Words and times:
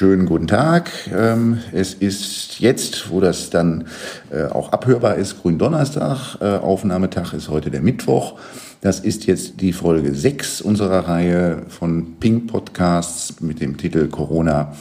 Schönen 0.00 0.24
guten 0.24 0.46
Tag. 0.46 0.90
Ähm, 1.14 1.58
es 1.72 1.92
ist 1.92 2.58
jetzt, 2.58 3.10
wo 3.10 3.20
das 3.20 3.50
dann 3.50 3.84
äh, 4.30 4.44
auch 4.44 4.72
abhörbar 4.72 5.16
ist, 5.16 5.42
Gründonnerstag. 5.42 6.38
Äh, 6.40 6.56
Aufnahmetag 6.56 7.34
ist 7.34 7.50
heute 7.50 7.70
der 7.70 7.82
Mittwoch. 7.82 8.38
Das 8.80 9.00
ist 9.00 9.26
jetzt 9.26 9.60
die 9.60 9.74
Folge 9.74 10.14
6 10.14 10.62
unserer 10.62 11.06
Reihe 11.06 11.64
von 11.68 12.18
Pink 12.18 12.46
Podcasts 12.46 13.42
mit 13.42 13.60
dem 13.60 13.76
Titel 13.76 14.08
Corona 14.08 14.72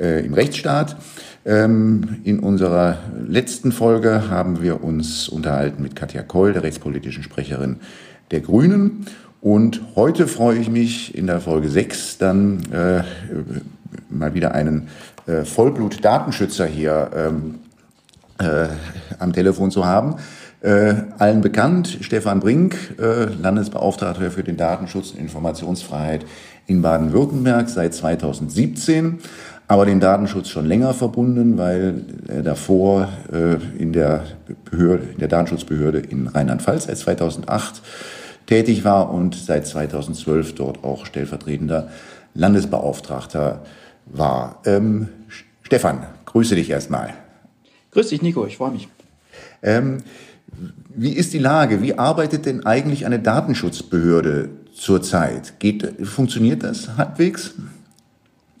äh, 0.00 0.26
im 0.26 0.34
Rechtsstaat. 0.34 0.96
Ähm, 1.44 2.16
in 2.24 2.40
unserer 2.40 2.98
letzten 3.24 3.70
Folge 3.70 4.30
haben 4.30 4.62
wir 4.62 4.82
uns 4.82 5.28
unterhalten 5.28 5.80
mit 5.80 5.94
Katja 5.94 6.24
Koll, 6.24 6.54
der 6.54 6.64
rechtspolitischen 6.64 7.22
Sprecherin 7.22 7.76
der 8.32 8.40
Grünen. 8.40 9.06
Und 9.40 9.80
heute 9.94 10.26
freue 10.26 10.58
ich 10.58 10.68
mich 10.68 11.14
in 11.14 11.28
der 11.28 11.40
Folge 11.40 11.68
6 11.68 12.18
dann 12.18 12.64
äh, 12.72 13.04
mal 14.08 14.34
wieder 14.34 14.54
einen 14.54 14.88
äh, 15.26 15.44
Vollblut-Datenschützer 15.44 16.66
hier 16.66 17.10
ähm, 17.14 17.56
äh, 18.38 18.68
am 19.18 19.32
Telefon 19.32 19.70
zu 19.70 19.86
haben. 19.86 20.16
Äh, 20.60 20.94
allen 21.18 21.42
bekannt, 21.42 21.98
Stefan 22.00 22.40
Brink, 22.40 22.96
äh, 22.98 23.24
Landesbeauftragter 23.24 24.30
für 24.30 24.42
den 24.42 24.56
Datenschutz 24.56 25.12
und 25.12 25.20
Informationsfreiheit 25.20 26.24
in 26.66 26.82
Baden-Württemberg 26.82 27.68
seit 27.68 27.94
2017, 27.94 29.18
aber 29.68 29.84
den 29.84 30.00
Datenschutz 30.00 30.48
schon 30.48 30.66
länger 30.66 30.94
verbunden, 30.94 31.58
weil 31.58 32.04
er 32.28 32.42
davor 32.42 33.08
äh, 33.32 33.56
in, 33.80 33.92
der 33.92 34.24
Behörde, 34.70 35.04
in 35.12 35.18
der 35.18 35.28
Datenschutzbehörde 35.28 35.98
in 35.98 36.26
Rheinland-Pfalz 36.28 36.84
seit 36.86 36.98
2008 36.98 37.82
tätig 38.46 38.84
war 38.84 39.12
und 39.12 39.34
seit 39.34 39.66
2012 39.66 40.54
dort 40.54 40.84
auch 40.84 41.04
stellvertretender 41.04 41.88
Landesbeauftragter 42.34 43.60
war. 44.06 44.60
Ähm, 44.64 45.08
Stefan, 45.62 46.06
grüße 46.24 46.54
dich 46.54 46.70
erstmal. 46.70 47.14
Grüß 47.90 48.08
dich, 48.08 48.22
Nico, 48.22 48.46
ich 48.46 48.56
freue 48.56 48.72
mich. 48.72 48.88
Ähm, 49.62 49.98
wie 50.94 51.12
ist 51.12 51.32
die 51.32 51.38
Lage? 51.38 51.82
Wie 51.82 51.98
arbeitet 51.98 52.46
denn 52.46 52.64
eigentlich 52.64 53.04
eine 53.04 53.18
Datenschutzbehörde 53.18 54.48
zurzeit? 54.74 55.58
Geht, 55.58 56.06
funktioniert 56.06 56.62
das 56.62 56.96
halbwegs? 56.96 57.54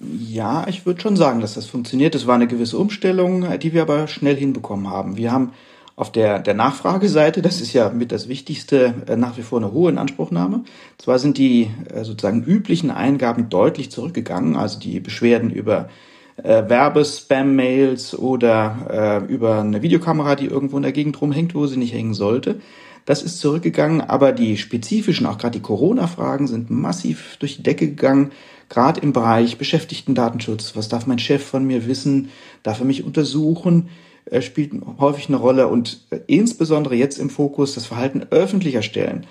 Ja, 0.00 0.66
ich 0.68 0.84
würde 0.84 1.00
schon 1.00 1.16
sagen, 1.16 1.40
dass 1.40 1.54
das 1.54 1.66
funktioniert. 1.66 2.14
Es 2.14 2.26
war 2.26 2.34
eine 2.34 2.46
gewisse 2.46 2.76
Umstellung, 2.76 3.46
die 3.58 3.72
wir 3.72 3.82
aber 3.82 4.08
schnell 4.08 4.36
hinbekommen 4.36 4.90
haben. 4.90 5.16
Wir 5.16 5.32
haben 5.32 5.52
auf 5.96 6.12
der, 6.12 6.38
der 6.38 6.52
Nachfrageseite, 6.52 7.40
das 7.40 7.62
ist 7.62 7.72
ja 7.72 7.88
mit 7.88 8.12
das 8.12 8.28
Wichtigste, 8.28 8.94
äh, 9.06 9.16
nach 9.16 9.38
wie 9.38 9.42
vor 9.42 9.58
eine 9.58 9.72
hohe 9.72 9.90
Inanspruchnahme. 9.90 10.62
Zwar 10.98 11.18
sind 11.18 11.38
die 11.38 11.70
äh, 11.92 12.04
sozusagen 12.04 12.44
üblichen 12.44 12.90
Eingaben 12.90 13.48
deutlich 13.48 13.90
zurückgegangen, 13.90 14.56
also 14.56 14.78
die 14.78 15.00
Beschwerden 15.00 15.50
über 15.50 15.88
äh, 16.36 16.68
Werbespam-Mails 16.68 18.16
oder 18.18 19.22
äh, 19.26 19.32
über 19.32 19.60
eine 19.60 19.80
Videokamera, 19.80 20.36
die 20.36 20.46
irgendwo 20.46 20.76
in 20.76 20.82
der 20.82 20.92
Gegend 20.92 21.18
rumhängt, 21.20 21.54
wo 21.54 21.66
sie 21.66 21.78
nicht 21.78 21.94
hängen 21.94 22.12
sollte. 22.12 22.60
Das 23.06 23.22
ist 23.22 23.40
zurückgegangen, 23.40 24.02
aber 24.02 24.32
die 24.32 24.58
spezifischen, 24.58 25.26
auch 25.26 25.38
gerade 25.38 25.58
die 25.58 25.62
Corona-Fragen 25.62 26.46
sind 26.46 26.70
massiv 26.70 27.36
durch 27.38 27.56
die 27.56 27.62
Decke 27.62 27.86
gegangen, 27.86 28.32
gerade 28.68 29.00
im 29.00 29.14
Bereich 29.14 29.56
Beschäftigten-Datenschutz. 29.56 30.76
Was 30.76 30.88
darf 30.88 31.06
mein 31.06 31.20
Chef 31.20 31.42
von 31.42 31.64
mir 31.64 31.86
wissen? 31.86 32.30
Darf 32.64 32.80
er 32.80 32.84
mich 32.84 33.04
untersuchen? 33.04 33.88
Äh, 34.30 34.42
spielt 34.42 34.72
häufig 34.98 35.28
eine 35.28 35.36
Rolle 35.36 35.68
und 35.68 36.06
äh, 36.10 36.18
insbesondere 36.26 36.96
jetzt 36.96 37.18
im 37.18 37.30
Fokus 37.30 37.74
das 37.74 37.86
Verhalten 37.86 38.26
öffentlicher 38.30 38.82
Stellen 38.82 39.26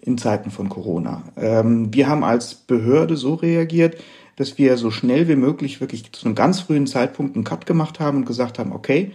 in 0.00 0.18
Zeiten 0.18 0.50
von 0.50 0.68
Corona. 0.68 1.22
Ähm, 1.36 1.94
wir 1.94 2.08
haben 2.08 2.24
als 2.24 2.54
Behörde 2.54 3.16
so 3.16 3.34
reagiert, 3.34 3.96
dass 4.36 4.58
wir 4.58 4.76
so 4.76 4.90
schnell 4.90 5.28
wie 5.28 5.36
möglich 5.36 5.80
wirklich 5.80 6.12
zu 6.12 6.26
einem 6.26 6.34
ganz 6.34 6.60
frühen 6.60 6.86
Zeitpunkt 6.86 7.36
einen 7.36 7.44
Cut 7.44 7.66
gemacht 7.66 8.00
haben 8.00 8.18
und 8.18 8.24
gesagt 8.24 8.58
haben, 8.58 8.72
okay, 8.72 9.12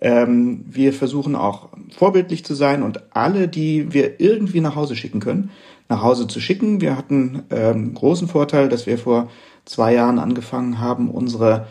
ähm, 0.00 0.64
wir 0.68 0.92
versuchen 0.92 1.36
auch 1.36 1.68
vorbildlich 1.96 2.44
zu 2.44 2.54
sein 2.54 2.82
und 2.82 3.14
alle, 3.14 3.46
die 3.46 3.92
wir 3.92 4.20
irgendwie 4.20 4.60
nach 4.60 4.74
Hause 4.74 4.96
schicken 4.96 5.20
können, 5.20 5.50
nach 5.88 6.02
Hause 6.02 6.26
zu 6.26 6.40
schicken. 6.40 6.80
Wir 6.80 6.96
hatten 6.96 7.42
ähm, 7.50 7.94
großen 7.94 8.26
Vorteil, 8.26 8.68
dass 8.68 8.86
wir 8.86 8.98
vor 8.98 9.30
zwei 9.64 9.94
Jahren 9.94 10.18
angefangen 10.18 10.80
haben, 10.80 11.08
unsere 11.08 11.66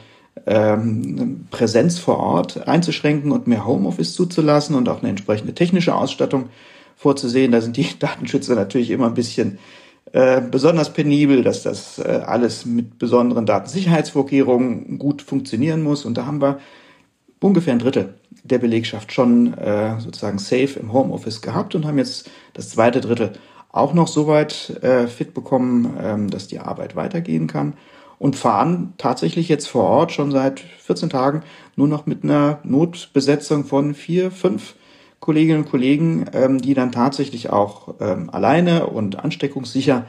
ähm, 0.46 1.46
Präsenz 1.52 2.00
vor 2.00 2.19
Ort 2.19 2.68
einzuschränken 2.68 3.31
und 3.31 3.47
mehr 3.47 3.66
Homeoffice 3.66 4.13
zuzulassen 4.13 4.75
und 4.75 4.90
auch 4.90 5.00
eine 5.00 5.09
entsprechende 5.09 5.53
technische 5.53 5.96
Ausstattung 5.96 6.50
vorzusehen. 6.96 7.52
Da 7.52 7.62
sind 7.62 7.78
die 7.78 7.88
Datenschützer 8.00 8.56
natürlich 8.56 8.91
immer 8.91 9.07
ein 9.07 9.13
bisschen 9.13 9.59
äh, 10.13 10.41
besonders 10.41 10.94
penibel, 10.94 11.44
dass 11.44 11.63
das 11.63 12.00
äh, 12.00 12.22
alles 12.25 12.66
mit 12.66 13.00
besonderen 13.00 13.46
Datensicherheitsvorkehrungen 13.46 15.00
gut 15.00 15.22
funktionieren 15.22 15.84
muss. 15.84 16.06
Und 16.06 16.18
da 16.18 16.25
haben 16.25 16.41
wir 16.41 16.59
ungefähr 17.40 17.74
ein 17.74 17.80
Drittel 17.80 18.16
der 18.44 18.57
Belegschaft 18.57 19.12
schon 19.13 19.53
äh, 19.53 20.00
sozusagen 20.00 20.40
safe 20.40 20.80
im 20.80 20.94
Homeoffice 20.94 21.41
gehabt 21.41 21.75
und 21.75 21.85
haben 21.85 21.97
jetzt 21.97 22.30
das 22.53 22.69
zweite 22.69 23.01
Drittel 23.01 23.34
auch 23.72 23.94
noch 23.94 24.07
so 24.07 24.28
weit 24.28 24.81
äh, 24.81 25.07
fit 25.07 25.34
bekommen, 25.34 25.97
ähm, 26.01 26.30
dass 26.30 26.47
die 26.47 26.59
Arbeit 26.59 26.96
weitergehen 26.96 27.47
kann 27.47 27.74
und 28.22 28.36
fahren 28.36 28.94
tatsächlich 29.00 29.50
jetzt 29.50 29.68
vor 29.68 29.86
Ort 29.86 30.12
schon 30.12 30.30
seit 30.30 30.59
14 30.59 31.09
Tagen 31.09 31.42
nur 31.76 31.88
noch 31.88 32.06
mit 32.06 32.24
einer 32.24 32.59
Notbesetzung 32.64 33.66
von 33.66 33.96
vier, 33.96 34.30
fünf 34.30 34.76
Kolleginnen 35.20 35.64
und 35.64 35.70
Kollegen, 35.72 36.28
ähm, 36.31 36.62
die 36.62 36.76
dann 36.76 36.92
tatsächlich 36.92 37.50
auch 37.50 37.96
ähm, 38.00 38.30
alleine 38.30 38.86
und 38.86 39.18
ansteckungssicher 39.18 40.06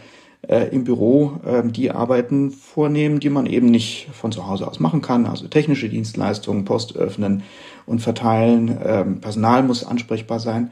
äh, 0.47 0.69
im 0.75 0.85
Büro 0.85 1.41
ähm, 1.47 1.73
die 1.73 1.91
Arbeiten 1.91 2.51
vornehmen, 2.51 3.19
die 3.19 3.31
man 3.31 3.47
eben 3.47 3.71
nicht 3.71 4.11
von 4.13 4.31
zu 4.31 4.47
Hause 4.47 4.69
aus 4.69 4.79
machen 4.79 5.01
kann. 5.01 5.25
Also 5.25 5.49
technische 5.49 5.89
Dienstleistungen, 5.89 6.67
Post 6.67 6.95
öffnen 6.95 7.43
und 7.87 8.01
verteilen. 8.01 8.79
Ähm, 8.85 9.21
Personal 9.23 9.63
muss 9.63 9.87
ansprechbar 9.87 10.39
sein. 10.39 10.65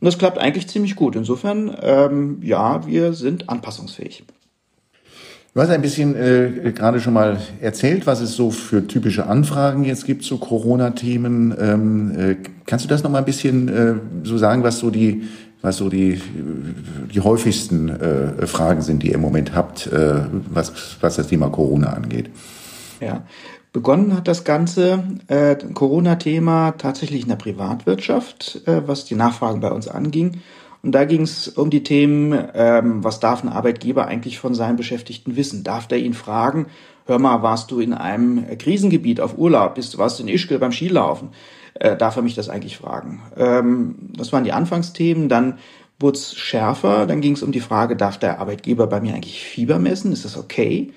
Und 0.00 0.06
das 0.06 0.16
klappt 0.16 0.38
eigentlich 0.38 0.66
ziemlich 0.68 0.96
gut. 0.96 1.14
Insofern, 1.14 1.76
ähm, 1.82 2.38
ja, 2.42 2.86
wir 2.86 3.12
sind 3.12 3.50
anpassungsfähig. 3.50 4.24
Du 5.56 5.62
hast 5.62 5.70
ein 5.70 5.80
bisschen 5.80 6.14
äh, 6.14 6.70
gerade 6.72 7.00
schon 7.00 7.14
mal 7.14 7.38
erzählt, 7.62 8.06
was 8.06 8.20
es 8.20 8.36
so 8.36 8.50
für 8.50 8.86
typische 8.86 9.24
Anfragen 9.24 9.84
jetzt 9.84 10.04
gibt 10.04 10.22
zu 10.22 10.36
Corona-Themen. 10.36 11.56
Ähm, 11.58 12.10
äh, 12.14 12.36
kannst 12.66 12.84
du 12.84 12.90
das 12.90 13.02
noch 13.02 13.10
mal 13.10 13.20
ein 13.20 13.24
bisschen 13.24 13.68
äh, 13.68 13.94
so 14.22 14.36
sagen, 14.36 14.64
was 14.64 14.80
so 14.80 14.90
die, 14.90 15.22
was 15.62 15.78
so 15.78 15.88
die, 15.88 16.20
die 17.10 17.20
häufigsten 17.22 17.88
äh, 17.88 18.46
Fragen 18.46 18.82
sind, 18.82 19.02
die 19.02 19.08
ihr 19.08 19.14
im 19.14 19.22
Moment 19.22 19.54
habt, 19.54 19.86
äh, 19.86 20.16
was, 20.50 20.98
was 21.00 21.16
das 21.16 21.28
Thema 21.28 21.48
Corona 21.48 21.94
angeht? 21.94 22.28
Ja, 23.00 23.24
begonnen 23.72 24.14
hat 24.14 24.28
das 24.28 24.44
ganze 24.44 25.04
äh, 25.28 25.56
Corona-Thema 25.72 26.72
tatsächlich 26.72 27.22
in 27.22 27.28
der 27.30 27.36
Privatwirtschaft, 27.36 28.60
äh, 28.66 28.82
was 28.86 29.06
die 29.06 29.14
Nachfragen 29.14 29.60
bei 29.60 29.70
uns 29.70 29.88
anging. 29.88 30.32
Und 30.82 30.92
da 30.92 31.04
ging 31.04 31.22
es 31.22 31.48
um 31.48 31.70
die 31.70 31.82
Themen, 31.82 32.38
ähm, 32.54 33.02
was 33.02 33.20
darf 33.20 33.42
ein 33.42 33.48
Arbeitgeber 33.48 34.06
eigentlich 34.06 34.38
von 34.38 34.54
seinen 34.54 34.76
Beschäftigten 34.76 35.36
wissen? 35.36 35.64
Darf 35.64 35.88
der 35.88 35.98
ihn 35.98 36.14
fragen, 36.14 36.66
hör 37.06 37.18
mal, 37.18 37.42
warst 37.42 37.70
du 37.70 37.80
in 37.80 37.92
einem 37.94 38.46
Krisengebiet 38.58 39.20
auf 39.20 39.36
Urlaub? 39.38 39.74
Bist 39.74 39.94
du, 39.94 39.98
warst 39.98 40.18
du 40.18 40.22
in 40.22 40.28
Ischgl 40.28 40.58
beim 40.58 40.72
Skilaufen? 40.72 41.30
Äh, 41.74 41.96
darf 41.96 42.16
er 42.16 42.22
mich 42.22 42.34
das 42.34 42.48
eigentlich 42.48 42.76
fragen? 42.76 43.20
Ähm, 43.36 43.96
das 44.16 44.32
waren 44.32 44.44
die 44.44 44.52
Anfangsthemen. 44.52 45.28
Dann 45.28 45.58
wurde 45.98 46.18
es 46.18 46.34
schärfer. 46.36 47.06
Dann 47.06 47.20
ging 47.20 47.32
es 47.32 47.42
um 47.42 47.52
die 47.52 47.60
Frage, 47.60 47.96
darf 47.96 48.18
der 48.18 48.38
Arbeitgeber 48.38 48.86
bei 48.86 49.00
mir 49.00 49.14
eigentlich 49.14 49.42
Fieber 49.44 49.78
messen? 49.78 50.12
Ist 50.12 50.24
das 50.24 50.36
okay? 50.36 50.92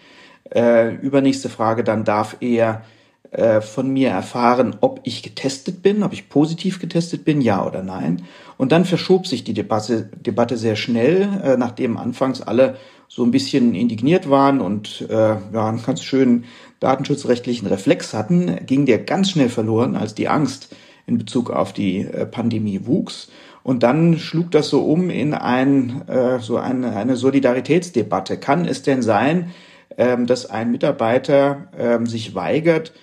Äh, 0.54 0.96
übernächste 0.96 1.50
Frage, 1.50 1.84
dann 1.84 2.04
darf 2.04 2.38
er 2.40 2.84
äh, 3.32 3.62
von 3.62 3.90
mir 3.90 4.10
erfahren, 4.10 4.76
ob 4.82 5.02
ich 5.04 5.22
getestet 5.22 5.84
bin, 5.84 6.04
ob 6.04 6.14
ich 6.14 6.30
positiv 6.30 6.80
getestet 6.80 7.26
bin, 7.26 7.42
ja 7.42 7.66
oder 7.66 7.84
nein. 7.84 8.24
Und 8.58 8.72
dann 8.72 8.86
verschob 8.86 9.28
sich 9.28 9.44
die 9.44 9.54
Debatte, 9.54 10.10
Debatte 10.26 10.58
sehr 10.58 10.76
schnell, 10.76 11.30
äh, 11.44 11.58
nachdem 11.58 11.98
anfangs 11.98 12.42
alle 12.42 12.78
so 13.08 13.24
ein 13.24 13.32
bisschen 13.32 13.76
indigniert 13.76 14.30
waren 14.30 14.62
und 14.62 15.06
äh, 15.10 15.14
ja, 15.14 15.68
einen 15.68 15.84
ganz 15.84 16.04
schönen 16.04 16.46
datenschutzrechtlichen 16.80 17.68
Reflex 17.68 18.14
hatten, 18.14 18.66
ging 18.66 18.86
der 18.86 19.00
ganz 19.00 19.32
schnell 19.32 19.50
verloren, 19.50 19.96
als 19.96 20.16
die 20.16 20.28
Angst 20.28 20.76
in 21.06 21.18
Bezug 21.18 21.50
auf 21.50 21.74
die 21.74 22.00
äh, 22.02 22.26
Pandemie 22.26 22.82
wuchs. 22.86 23.30
Und 23.64 23.84
dann 23.84 24.18
schlug 24.18 24.52
das 24.52 24.70
so 24.70 24.86
um 24.86 25.10
in 25.10 25.34
ein, 25.34 26.08
äh, 26.08 26.40
so 26.40 26.58
eine, 26.58 26.96
eine 26.96 27.16
Solidaritätsdebatte. 27.16 28.38
Kann 28.38 28.66
es 28.66 28.84
denn 28.84 29.02
sein, 29.02 29.52
ähm, 29.98 30.28
dass 30.28 30.46
ein 30.46 30.72
Mitarbeiter 30.72 31.68
ähm, 31.78 32.06
sich 32.08 32.36
weigert, 32.36 32.94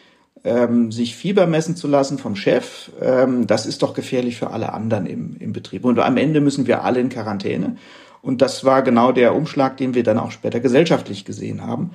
ähm, 0.46 0.92
sich 0.92 1.16
Fieber 1.16 1.46
messen 1.46 1.76
zu 1.76 1.88
lassen 1.88 2.18
vom 2.18 2.36
Chef, 2.36 2.90
ähm, 3.02 3.46
das 3.46 3.66
ist 3.66 3.82
doch 3.82 3.94
gefährlich 3.94 4.36
für 4.36 4.50
alle 4.50 4.72
anderen 4.72 5.06
im, 5.06 5.36
im 5.40 5.52
Betrieb. 5.52 5.84
Und 5.84 5.98
am 5.98 6.16
Ende 6.16 6.40
müssen 6.40 6.66
wir 6.66 6.84
alle 6.84 7.00
in 7.00 7.08
Quarantäne. 7.08 7.76
Und 8.22 8.42
das 8.42 8.64
war 8.64 8.82
genau 8.82 9.12
der 9.12 9.34
Umschlag, 9.34 9.76
den 9.76 9.94
wir 9.94 10.02
dann 10.04 10.18
auch 10.18 10.30
später 10.30 10.60
gesellschaftlich 10.60 11.24
gesehen 11.24 11.66
haben, 11.66 11.90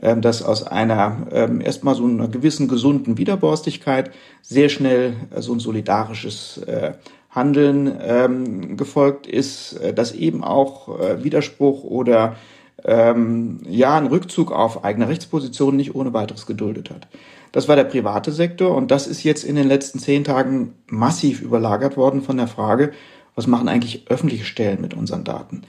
ähm, 0.00 0.20
dass 0.20 0.42
aus 0.42 0.66
einer 0.66 1.28
ähm, 1.30 1.60
erstmal 1.60 1.94
so 1.94 2.04
einer 2.04 2.28
gewissen 2.28 2.66
gesunden 2.66 3.18
Widerborstigkeit 3.18 4.10
sehr 4.42 4.68
schnell 4.68 5.14
äh, 5.30 5.40
so 5.40 5.52
ein 5.52 5.60
solidarisches 5.60 6.58
äh, 6.58 6.94
Handeln 7.30 7.92
ähm, 8.00 8.76
gefolgt 8.76 9.26
ist, 9.26 9.74
äh, 9.74 9.94
dass 9.94 10.12
eben 10.12 10.42
auch 10.42 11.00
äh, 11.00 11.22
Widerspruch 11.22 11.84
oder 11.84 12.36
ähm, 12.84 13.60
ja 13.68 13.96
einen 13.96 14.08
Rückzug 14.08 14.50
auf 14.50 14.84
eigene 14.84 15.08
Rechtspositionen 15.08 15.76
nicht 15.76 15.94
ohne 15.94 16.12
weiteres 16.12 16.46
geduldet 16.46 16.90
hat. 16.90 17.06
Das 17.52 17.68
war 17.68 17.76
der 17.76 17.84
private 17.84 18.32
Sektor 18.32 18.74
und 18.74 18.90
das 18.90 19.06
ist 19.06 19.22
jetzt 19.22 19.44
in 19.44 19.56
den 19.56 19.68
letzten 19.68 19.98
zehn 19.98 20.24
Tagen 20.24 20.72
massiv 20.88 21.42
überlagert 21.42 21.96
worden 21.96 22.22
von 22.22 22.38
der 22.38 22.48
Frage, 22.48 22.92
was 23.34 23.46
machen 23.46 23.68
eigentlich 23.68 24.06
öffentliche 24.08 24.44
Stellen 24.44 24.80
mit 24.80 24.94
unseren 24.94 25.24
Daten? 25.24 25.62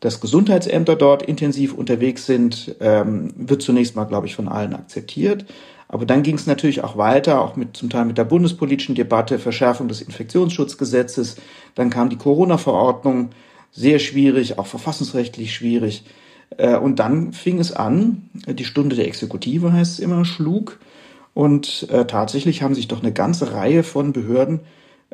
Dass 0.00 0.20
Gesundheitsämter 0.20 0.96
dort 0.96 1.22
intensiv 1.22 1.72
unterwegs 1.72 2.26
sind, 2.26 2.76
ähm, 2.80 3.32
wird 3.36 3.62
zunächst 3.62 3.96
mal, 3.96 4.04
glaube 4.04 4.26
ich, 4.26 4.34
von 4.34 4.48
allen 4.48 4.74
akzeptiert. 4.74 5.46
Aber 5.88 6.04
dann 6.04 6.22
ging 6.22 6.34
es 6.34 6.46
natürlich 6.46 6.82
auch 6.82 6.96
weiter, 6.96 7.40
auch 7.40 7.56
mit 7.56 7.76
zum 7.76 7.90
Teil 7.90 8.04
mit 8.04 8.18
der 8.18 8.24
bundespolitischen 8.24 8.94
Debatte, 8.94 9.38
Verschärfung 9.38 9.88
des 9.88 10.02
Infektionsschutzgesetzes. 10.02 11.36
Dann 11.74 11.90
kam 11.90 12.10
die 12.10 12.18
Corona-Verordnung, 12.18 13.30
sehr 13.72 13.98
schwierig, 13.98 14.58
auch 14.58 14.66
verfassungsrechtlich 14.66 15.54
schwierig. 15.54 16.04
Äh, 16.56 16.76
und 16.76 16.98
dann 16.98 17.32
fing 17.32 17.58
es 17.58 17.72
an, 17.72 18.30
die 18.46 18.64
Stunde 18.64 18.96
der 18.96 19.06
Exekutive 19.06 19.72
heißt 19.72 19.94
es 19.94 19.98
immer, 19.98 20.24
schlug. 20.24 20.78
Und 21.36 21.90
äh, 21.90 22.06
tatsächlich 22.06 22.62
haben 22.62 22.74
sich 22.74 22.88
doch 22.88 23.02
eine 23.02 23.12
ganze 23.12 23.52
Reihe 23.52 23.82
von 23.82 24.14
Behörden 24.14 24.60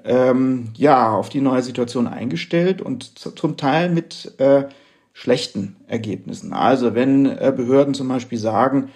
ähm, 0.05 0.69
ja 0.77 1.11
auf 1.11 1.31
die 1.31 1.41
neue 1.41 1.65
Situation 1.65 2.07
eingestellt 2.07 2.81
und 2.81 3.19
zum 3.19 3.57
Teil 3.57 3.91
mit 3.91 4.33
äh, 4.39 4.67
schlechten 5.13 5.75
Ergebnissen. 5.89 6.53
Also 6.53 6.95
wenn 6.95 7.27
äh, 7.27 7.53
Behörden 7.57 7.93
zum 7.93 8.07
Beispiel 8.07 8.39
sagen, 8.39 8.91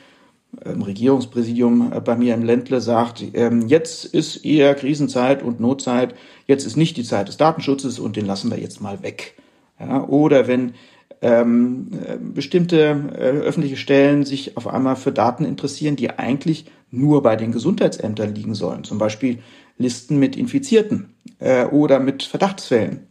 im 0.64 0.82
Regierungspräsidium 0.82 1.92
äh, 1.94 2.00
bei 2.00 2.14
mir 2.14 2.32
im 2.32 2.44
Ländle 2.44 2.80
sagt, 2.80 3.24
ähm, 3.34 3.66
jetzt 3.66 4.04
ist 4.04 4.44
eher 4.44 4.76
Krisenzeit 4.76 5.42
und 5.42 5.58
Notzeit, 5.58 6.14
jetzt 6.46 6.64
ist 6.64 6.76
nicht 6.76 6.96
die 6.96 7.02
Zeit 7.02 7.26
des 7.26 7.38
Datenschutzes 7.38 7.98
und 7.98 8.14
den 8.14 8.26
lassen 8.26 8.52
wir 8.52 8.60
jetzt 8.60 8.80
mal 8.80 9.02
weg. 9.02 9.34
Ja, 9.80 10.04
oder 10.04 10.46
wenn 10.46 10.74
ähm, 11.22 11.88
äh, 12.06 12.16
bestimmte 12.18 12.76
äh, 13.14 13.38
öffentliche 13.40 13.76
Stellen 13.76 14.24
sich 14.24 14.56
auf 14.56 14.66
einmal 14.66 14.96
für 14.96 15.12
Daten 15.12 15.44
interessieren, 15.44 15.96
die 15.96 16.10
eigentlich 16.10 16.66
nur 16.90 17.22
bei 17.22 17.36
den 17.36 17.52
Gesundheitsämtern 17.52 18.34
liegen 18.34 18.54
sollen, 18.54 18.84
zum 18.84 18.98
Beispiel 18.98 19.38
Listen 19.78 20.18
mit 20.18 20.36
Infizierten 20.36 21.14
äh, 21.38 21.66
oder 21.66 22.00
mit 22.00 22.22
Verdachtsfällen. 22.22 23.06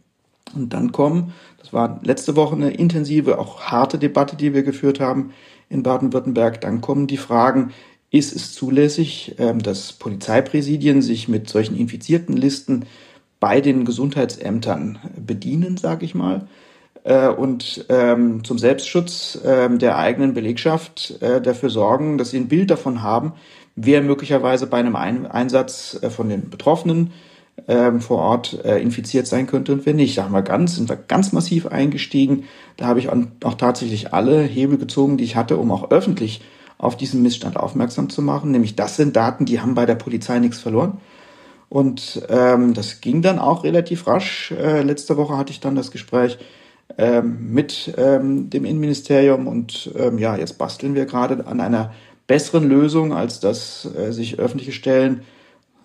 Und 0.54 0.72
dann 0.72 0.92
kommen, 0.92 1.32
das 1.58 1.72
war 1.72 2.00
letzte 2.02 2.36
Woche 2.36 2.56
eine 2.56 2.70
intensive, 2.70 3.38
auch 3.38 3.62
harte 3.62 3.98
Debatte, 3.98 4.36
die 4.36 4.54
wir 4.54 4.62
geführt 4.62 5.00
haben 5.00 5.32
in 5.68 5.82
Baden-Württemberg, 5.82 6.60
dann 6.60 6.80
kommen 6.80 7.06
die 7.06 7.16
Fragen, 7.16 7.72
ist 8.10 8.34
es 8.34 8.52
zulässig, 8.52 9.34
ähm, 9.38 9.60
dass 9.60 9.92
Polizeipräsidien 9.92 11.02
sich 11.02 11.28
mit 11.28 11.48
solchen 11.48 11.76
infizierten 11.76 12.36
Listen 12.36 12.84
bei 13.40 13.60
den 13.60 13.84
Gesundheitsämtern 13.84 14.98
bedienen, 15.18 15.76
sage 15.76 16.04
ich 16.04 16.14
mal, 16.14 16.48
äh, 17.06 17.28
und 17.28 17.86
ähm, 17.88 18.42
zum 18.42 18.58
Selbstschutz 18.58 19.38
ähm, 19.44 19.78
der 19.78 19.96
eigenen 19.96 20.34
Belegschaft 20.34 21.22
äh, 21.22 21.40
dafür 21.40 21.70
sorgen, 21.70 22.18
dass 22.18 22.30
sie 22.30 22.38
ein 22.38 22.48
Bild 22.48 22.70
davon 22.70 23.02
haben, 23.02 23.32
wer 23.76 24.02
möglicherweise 24.02 24.66
bei 24.66 24.78
einem 24.78 24.96
Einsatz 24.96 25.98
äh, 26.02 26.10
von 26.10 26.28
den 26.28 26.50
Betroffenen 26.50 27.12
ähm, 27.68 28.00
vor 28.00 28.18
Ort 28.18 28.64
äh, 28.64 28.78
infiziert 28.82 29.28
sein 29.28 29.46
könnte 29.46 29.72
und 29.72 29.86
wer 29.86 29.94
nicht. 29.94 30.18
Da 30.18 30.24
haben 30.24 30.32
wir 30.32 30.42
ganz, 30.42 30.74
sind 30.74 30.88
wir 30.88 30.96
ganz 30.96 31.32
massiv 31.32 31.66
eingestiegen. 31.68 32.44
Da 32.76 32.86
habe 32.86 32.98
ich 32.98 33.08
auch 33.08 33.54
tatsächlich 33.54 34.12
alle 34.12 34.42
Hebel 34.42 34.76
gezogen, 34.76 35.16
die 35.16 35.24
ich 35.24 35.36
hatte, 35.36 35.58
um 35.58 35.70
auch 35.70 35.92
öffentlich 35.92 36.42
auf 36.76 36.96
diesen 36.96 37.22
Missstand 37.22 37.56
aufmerksam 37.56 38.10
zu 38.10 38.20
machen. 38.20 38.50
Nämlich 38.50 38.74
das 38.74 38.96
sind 38.96 39.14
Daten, 39.14 39.44
die 39.44 39.60
haben 39.60 39.74
bei 39.76 39.86
der 39.86 39.94
Polizei 39.94 40.40
nichts 40.40 40.58
verloren. 40.58 40.98
Und 41.68 42.22
ähm, 42.28 42.74
das 42.74 43.00
ging 43.00 43.22
dann 43.22 43.38
auch 43.38 43.62
relativ 43.62 44.08
rasch. 44.08 44.52
Äh, 44.52 44.82
letzte 44.82 45.16
Woche 45.16 45.36
hatte 45.36 45.52
ich 45.52 45.60
dann 45.60 45.76
das 45.76 45.92
Gespräch 45.92 46.38
ähm, 46.98 47.52
mit 47.52 47.92
ähm, 47.96 48.50
dem 48.50 48.64
Innenministerium 48.64 49.46
und 49.46 49.90
ähm, 49.96 50.18
ja, 50.18 50.36
jetzt 50.36 50.58
basteln 50.58 50.94
wir 50.94 51.06
gerade 51.06 51.46
an 51.46 51.60
einer 51.60 51.92
besseren 52.26 52.68
Lösung, 52.68 53.12
als 53.12 53.40
dass 53.40 53.88
äh, 53.96 54.12
sich 54.12 54.38
öffentliche 54.38 54.72
Stellen 54.72 55.20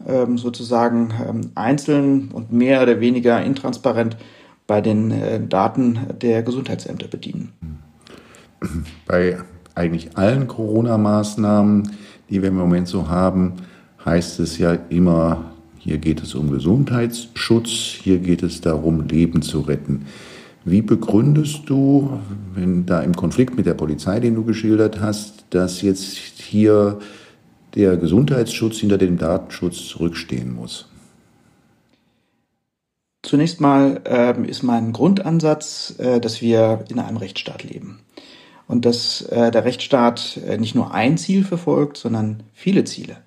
ähm, 0.08 0.38
sozusagen 0.38 1.14
ähm, 1.28 1.52
einzeln 1.56 2.30
und 2.32 2.52
mehr 2.52 2.82
oder 2.82 3.00
weniger 3.00 3.44
intransparent 3.44 4.18
bei 4.68 4.82
den 4.82 5.12
äh, 5.12 5.40
Daten 5.46 6.00
der 6.22 6.44
Gesundheitsämter 6.44 7.08
bedienen. 7.08 7.52
Bei 9.06 9.40
eigentlich 9.76 10.18
allen 10.18 10.48
Corona-Maßnahmen, 10.48 11.92
die 12.30 12.42
wir 12.42 12.50
im 12.50 12.58
Moment 12.58 12.88
so 12.88 13.10
haben, 13.10 13.54
heißt 14.06 14.40
es 14.40 14.58
ja 14.58 14.78
immer, 14.90 15.52
hier 15.78 15.98
geht 15.98 16.22
es 16.22 16.36
um 16.36 16.52
Gesundheitsschutz, 16.52 17.70
hier 17.70 18.20
geht 18.20 18.44
es 18.44 18.62
darum, 18.62 19.08
Leben 19.08 19.42
zu 19.42 19.62
retten. 19.62 20.06
Wie 20.64 20.82
begründest 20.82 21.70
du, 21.70 22.20
wenn 22.54 22.86
da 22.86 23.02
im 23.02 23.16
Konflikt 23.16 23.58
mit 23.58 23.66
der 23.66 23.74
Polizei, 23.74 24.20
den 24.20 24.36
du 24.36 24.44
geschildert 24.44 25.00
hast, 25.00 25.46
dass 25.50 25.82
jetzt 25.82 26.18
hier 26.18 27.00
der 27.74 27.98
Gesundheitsschutz 27.98 28.78
hinter 28.78 29.00
dem 29.00 29.18
Datenschutz 29.18 29.88
zurückstehen 29.88 30.54
muss? 30.54 30.88
Zunächst 33.24 33.62
mal 33.62 34.02
äh, 34.06 34.40
ist 34.48 34.62
mein 34.62 34.94
Grundansatz, 34.94 35.96
äh, 35.98 36.20
dass 36.20 36.42
wir 36.42 36.86
in 36.90 37.00
einem 37.00 37.18
Rechtsstaat 37.18 37.64
leben. 37.64 38.00
Und 38.68 38.86
dass 38.86 39.22
äh, 39.24 39.52
der 39.52 39.66
Rechtsstaat 39.66 40.40
äh, 40.48 40.58
nicht 40.58 40.76
nur 40.76 40.94
ein 40.94 41.18
Ziel 41.18 41.44
verfolgt, 41.44 41.98
sondern 41.98 42.44
viele 42.54 42.84
Ziele 42.84 43.18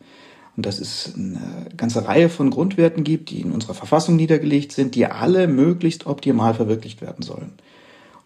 und 0.56 0.66
dass 0.66 0.78
es 0.78 1.12
eine 1.16 1.66
ganze 1.76 2.06
Reihe 2.06 2.28
von 2.28 2.50
Grundwerten 2.50 3.04
gibt, 3.04 3.30
die 3.30 3.40
in 3.40 3.52
unserer 3.52 3.74
Verfassung 3.74 4.16
niedergelegt 4.16 4.72
sind, 4.72 4.94
die 4.94 5.06
alle 5.06 5.48
möglichst 5.48 6.06
optimal 6.06 6.54
verwirklicht 6.54 7.02
werden 7.02 7.22
sollen. 7.22 7.52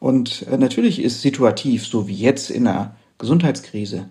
Und 0.00 0.46
äh, 0.48 0.58
natürlich 0.58 1.02
ist 1.02 1.22
situativ, 1.22 1.86
so 1.86 2.06
wie 2.06 2.14
jetzt 2.14 2.50
in 2.50 2.66
einer 2.66 2.96
Gesundheitskrise, 3.19 4.08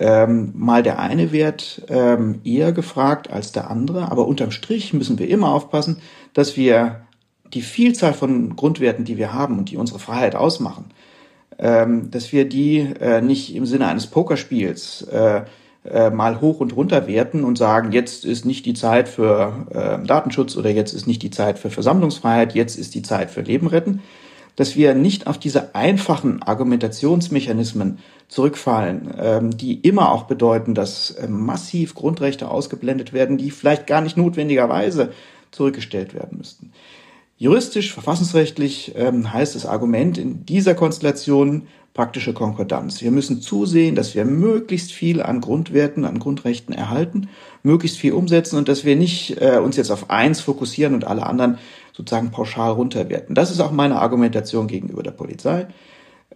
ähm, 0.00 0.52
mal 0.54 0.82
der 0.82 0.98
eine 0.98 1.32
Wert 1.32 1.82
ähm, 1.88 2.40
eher 2.44 2.72
gefragt 2.72 3.30
als 3.30 3.52
der 3.52 3.70
andere, 3.70 4.10
aber 4.10 4.26
unterm 4.26 4.50
Strich 4.50 4.92
müssen 4.92 5.18
wir 5.18 5.28
immer 5.28 5.52
aufpassen, 5.52 5.98
dass 6.34 6.56
wir 6.56 7.02
die 7.52 7.62
Vielzahl 7.62 8.14
von 8.14 8.56
Grundwerten, 8.56 9.04
die 9.04 9.16
wir 9.16 9.32
haben 9.32 9.58
und 9.58 9.70
die 9.70 9.76
unsere 9.76 9.98
Freiheit 9.98 10.34
ausmachen, 10.34 10.86
ähm, 11.58 12.10
dass 12.10 12.32
wir 12.32 12.48
die 12.48 12.78
äh, 12.78 13.20
nicht 13.20 13.54
im 13.54 13.66
Sinne 13.66 13.88
eines 13.88 14.06
Pokerspiels 14.06 15.02
äh, 15.02 15.42
äh, 15.84 16.10
mal 16.10 16.40
hoch 16.40 16.60
und 16.60 16.76
runter 16.76 17.06
werten 17.06 17.44
und 17.44 17.56
sagen, 17.56 17.92
jetzt 17.92 18.24
ist 18.24 18.44
nicht 18.44 18.66
die 18.66 18.74
Zeit 18.74 19.08
für 19.08 19.66
äh, 19.70 20.06
Datenschutz 20.06 20.56
oder 20.56 20.70
jetzt 20.70 20.92
ist 20.92 21.06
nicht 21.06 21.22
die 21.22 21.30
Zeit 21.30 21.58
für 21.58 21.70
Versammlungsfreiheit, 21.70 22.54
jetzt 22.54 22.76
ist 22.76 22.94
die 22.94 23.02
Zeit 23.02 23.30
für 23.30 23.42
Leben 23.42 23.66
retten, 23.66 24.02
dass 24.56 24.74
wir 24.74 24.94
nicht 24.94 25.28
auf 25.28 25.38
diese 25.38 25.74
einfachen 25.76 26.42
Argumentationsmechanismen 26.42 27.98
zurückfallen, 28.26 29.14
ähm, 29.18 29.56
die 29.56 29.74
immer 29.80 30.10
auch 30.12 30.24
bedeuten, 30.24 30.74
dass 30.74 31.12
äh, 31.12 31.28
massiv 31.28 31.94
Grundrechte 31.94 32.50
ausgeblendet 32.50 33.12
werden, 33.12 33.38
die 33.38 33.50
vielleicht 33.50 33.86
gar 33.86 34.00
nicht 34.00 34.16
notwendigerweise 34.16 35.12
zurückgestellt 35.52 36.12
werden 36.12 36.38
müssten. 36.38 36.72
Juristisch, 37.40 37.92
verfassungsrechtlich 37.92 38.94
ähm, 38.96 39.32
heißt 39.32 39.54
das 39.54 39.64
Argument 39.64 40.18
in 40.18 40.44
dieser 40.44 40.74
Konstellation 40.74 41.68
praktische 41.94 42.32
Konkordanz. 42.32 43.00
Wir 43.00 43.12
müssen 43.12 43.40
zusehen, 43.40 43.94
dass 43.94 44.16
wir 44.16 44.24
möglichst 44.24 44.92
viel 44.92 45.22
an 45.22 45.40
Grundwerten, 45.40 46.04
an 46.04 46.18
Grundrechten 46.18 46.74
erhalten, 46.74 47.28
möglichst 47.62 47.96
viel 47.96 48.12
umsetzen 48.12 48.56
und 48.56 48.68
dass 48.68 48.84
wir 48.84 48.96
nicht 48.96 49.40
äh, 49.40 49.58
uns 49.58 49.76
jetzt 49.76 49.90
auf 49.90 50.10
eins 50.10 50.40
fokussieren 50.40 50.94
und 50.94 51.04
alle 51.04 51.24
anderen 51.24 51.58
sozusagen 51.92 52.32
pauschal 52.32 52.72
runterwerten. 52.72 53.36
Das 53.36 53.52
ist 53.52 53.60
auch 53.60 53.72
meine 53.72 54.00
Argumentation 54.00 54.66
gegenüber 54.66 55.04
der 55.04 55.12
Polizei. 55.12 55.68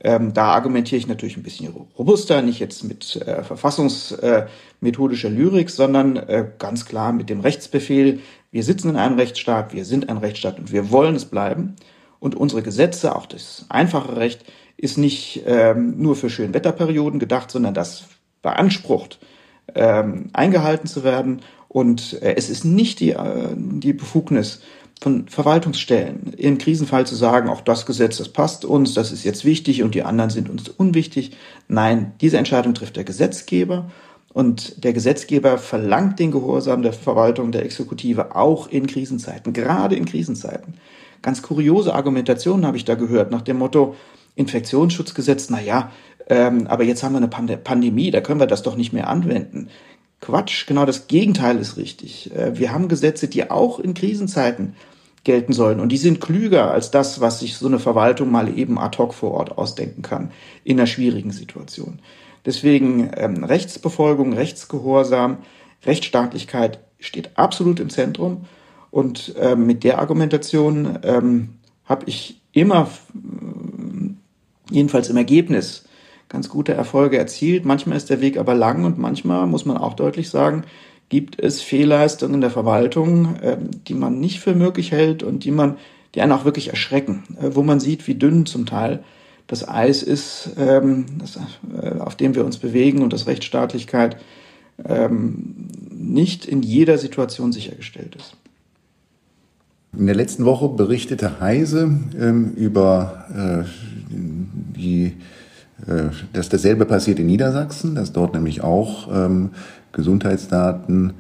Ähm, 0.05 0.33
da 0.33 0.47
argumentiere 0.47 0.99
ich 0.99 1.07
natürlich 1.07 1.37
ein 1.37 1.45
bisschen 1.45 1.73
robuster, 1.97 2.43
nicht 2.43 2.59
jetzt 2.59 2.83
mit 2.83 3.17
äh, 3.17 3.45
verfassungsmethodischer 3.45 5.29
äh, 5.29 5.33
Lyrik, 5.33 5.71
sondern 5.71 6.17
äh, 6.17 6.47
ganz 6.59 6.87
klar 6.87 7.13
mit 7.13 7.29
dem 7.29 7.41
Rechtsbefehl. 7.41 8.21
Wir 8.53 8.63
sitzen 8.63 8.91
in 8.91 8.97
einem 8.97 9.19
Rechtsstaat, 9.19 9.73
wir 9.73 9.87
sind 9.87 10.11
ein 10.11 10.19
Rechtsstaat 10.19 10.59
und 10.59 10.71
wir 10.71 10.91
wollen 10.91 11.17
es 11.17 11.25
bleiben. 11.25 11.75
Und 12.21 12.37
unsere 12.37 12.63
Gesetze, 12.63 13.17
auch 13.17 13.27
das 13.27 13.65
einfache 13.71 14.17
Recht, 14.17 14.45
ist 14.77 14.99
nicht 14.99 15.43
ähm, 15.47 15.95
nur 15.97 16.15
für 16.15 16.31
Schönwetterperioden 16.31 17.19
gedacht, 17.19 17.51
sondern 17.51 17.73
das 17.73 18.05
beansprucht, 18.43 19.19
ähm, 19.75 20.29
eingehalten 20.35 20.87
zu 20.87 21.03
werden. 21.03 21.41
Und 21.69 22.23
äh, 22.23 22.35
es 22.37 22.51
ist 22.51 22.65
nicht 22.65 23.01
die, 23.01 23.13
äh, 23.13 23.55
die 23.57 23.95
Befugnis 23.95 24.61
von 25.01 25.29
Verwaltungsstellen 25.29 26.35
im 26.37 26.59
Krisenfall 26.59 27.07
zu 27.07 27.17
sagen, 27.17 27.49
auch 27.49 27.63
das 27.63 27.87
Gesetz, 27.87 28.19
das 28.19 28.29
passt 28.29 28.65
uns, 28.65 28.95
das 28.95 29.11
ist 29.11 29.25
jetzt 29.25 29.45
wichtig 29.45 29.83
und 29.83 29.95
die 29.95 30.05
anderen 30.05 30.31
sind 30.31 30.49
uns 30.49 30.69
unwichtig. 30.69 31.33
Nein, 31.69 32.13
diese 32.21 32.37
Entscheidung 32.37 32.75
trifft 32.75 32.97
der 32.97 33.05
Gesetzgeber 33.05 33.91
und 34.33 34.85
der 34.85 34.93
Gesetzgeber 34.93 35.59
verlangt 35.59 36.19
den 36.19 36.31
Gehorsam 36.31 36.83
der 36.83 36.93
Verwaltung, 36.93 37.53
der 37.53 37.65
Exekutive 37.65 38.35
auch 38.35 38.69
in 38.69 38.87
Krisenzeiten, 38.87 39.53
gerade 39.53 39.97
in 39.97 40.05
Krisenzeiten. 40.05 40.75
Ganz 41.21 41.43
kuriose 41.43 41.95
Argumentationen 41.95 42.67
habe 42.67 42.77
ich 42.77 42.85
da 42.85 42.95
gehört 42.95 43.31
nach 43.31 43.43
dem 43.43 43.59
Motto, 43.59 43.95
Infektionsschutzgesetz, 44.35 45.51
na 45.51 45.61
ja, 45.61 45.93
ähm, 46.29 46.67
aber 46.67 46.85
jetzt 46.85 47.03
haben 47.03 47.12
wir 47.12 47.19
eine 47.19 47.29
Pand 47.29 47.65
Pandemie, 47.65 48.11
da 48.11 48.21
können 48.21 48.41
wir 48.41 48.47
das 48.47 48.62
doch 48.62 48.77
nicht 48.77 48.93
mehr 48.93 49.09
anwenden. 49.09 49.69
Quatsch, 50.21 50.67
genau 50.67 50.87
das 50.87 51.09
Gegenteil 51.09 51.59
ist 51.59 51.77
richtig. 51.77 52.35
Äh, 52.35 52.59
wir 52.59 52.73
haben 52.73 52.89
Gesetze, 52.89 53.29
die 53.29 53.51
auch 53.51 53.79
in 53.79 53.93
Krisenzeiten 53.93 54.75
gelten 55.25 55.53
sollen. 55.53 55.81
Und 55.81 55.91
die 55.91 55.99
sind 55.99 56.21
klüger 56.21 56.71
als 56.71 56.91
das, 56.91 57.21
was 57.21 57.41
sich 57.41 57.57
so 57.57 57.67
eine 57.67 57.79
Verwaltung 57.79 58.31
mal 58.31 58.57
eben 58.57 58.79
ad 58.79 58.99
hoc 58.99 59.15
vor 59.15 59.33
Ort 59.33 59.59
ausdenken 59.59 60.03
kann 60.03 60.31
in 60.65 60.79
einer 60.79 60.87
schwierigen 60.87 61.31
Situation. 61.31 62.01
Deswegen 62.45 63.11
ähm, 63.17 63.45
Rechtsbefolgung, 63.45 64.33
Rechtsgehorsam, 64.33 65.39
Rechtsstaatlichkeit 65.85 66.81
steht 66.99 67.37
absolut 67.37 67.81
im 67.81 67.91
Zentrum. 67.91 68.47
Und 68.91 69.35
ähm, 69.39 69.67
mit 69.67 69.85
der 69.85 69.99
Argumentation 69.99 70.99
ähm, 71.03 71.55
habe 71.85 72.05
ich 72.07 72.41
immer, 72.53 72.89
jedenfalls 74.71 75.09
im 75.09 75.17
Ergebnis, 75.17 75.85
ganz 76.29 76.49
gute 76.49 76.73
Erfolge 76.73 77.19
erzielt. 77.19 77.65
Manchmal 77.65 77.97
ist 77.97 78.11
der 78.11 78.21
Weg 78.21 78.39
aber 78.39 78.55
lang 78.55 78.85
und 78.85 78.99
manchmal, 78.99 79.47
muss 79.47 79.67
man 79.67 79.77
auch 79.77 79.95
deutlich 79.95 80.31
sagen, 80.31 80.65
gibt 81.09 81.39
es 81.39 81.61
Fehlleistungen 81.61 82.37
in 82.37 82.41
der 82.41 82.51
Verwaltung, 82.51 83.37
äh, 83.37 83.59
die 83.87 83.95
man 83.95 84.19
nicht 84.19 84.41
für 84.41 84.55
möglich 84.55 84.93
hält 84.93 85.23
und 85.23 85.45
die 85.45 85.51
man, 85.51 85.77
die 86.15 86.23
einen 86.23 86.33
auch 86.33 86.47
wirklich 86.47 86.71
erschrecken, 86.71 87.25
äh, 87.41 87.51
wo 87.55 87.63
man 87.63 87.81
sieht, 87.81 88.07
wie 88.07 88.15
dünn 88.15 88.47
zum 88.47 88.65
Teil 88.65 89.05
das 89.53 89.69
Eis 89.69 90.03
ist, 90.03 90.53
ähm, 90.57 91.05
das, 91.19 91.39
äh, 91.79 91.99
auf 91.99 92.17
dem 92.17 92.35
wir 92.35 92.43
uns 92.43 92.57
bewegen 92.57 93.03
und 93.03 93.13
dass 93.13 93.27
Rechtsstaatlichkeit 93.27 94.17
ähm, 94.83 95.69
nicht 95.91 96.47
in 96.47 96.63
jeder 96.63 96.97
Situation 96.97 97.53
sichergestellt 97.53 98.17
ist. 98.17 98.35
In 99.95 100.07
der 100.07 100.15
letzten 100.15 100.47
Woche 100.47 100.71
berichtete 100.71 101.39
Heise 101.39 101.91
ähm, 102.19 102.55
über 102.57 103.67
äh, 103.69 103.69
die, 104.75 105.17
äh, 105.87 106.05
dass 106.33 106.49
dasselbe 106.49 106.87
passiert 106.87 107.19
in 107.19 107.27
Niedersachsen, 107.27 107.95
dass 107.95 108.15
dort 108.15 108.33
nämlich 108.33 108.63
auch 108.63 109.15
ähm, 109.15 109.51
Gesundheitsdaten 109.93 111.13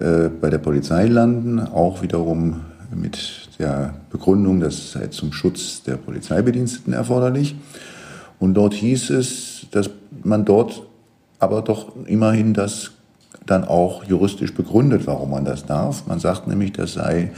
äh, 0.00 0.28
bei 0.40 0.50
der 0.50 0.58
Polizei 0.58 1.06
landen, 1.06 1.60
auch 1.60 2.02
wiederum 2.02 2.62
mit 2.94 3.48
der 3.58 3.94
Begründung, 4.10 4.60
das 4.60 4.92
sei 4.92 5.08
zum 5.08 5.32
Schutz 5.32 5.82
der 5.82 5.96
Polizeibediensteten 5.96 6.92
erforderlich. 6.92 7.56
Und 8.38 8.54
dort 8.54 8.74
hieß 8.74 9.10
es, 9.10 9.66
dass 9.70 9.90
man 10.22 10.44
dort 10.44 10.82
aber 11.38 11.62
doch 11.62 11.94
immerhin 12.06 12.54
das 12.54 12.92
dann 13.44 13.64
auch 13.64 14.04
juristisch 14.04 14.54
begründet, 14.54 15.06
warum 15.06 15.30
man 15.30 15.44
das 15.44 15.66
darf. 15.66 16.06
Man 16.06 16.18
sagt 16.18 16.46
nämlich, 16.46 16.72
das 16.72 16.94
sei 16.94 17.30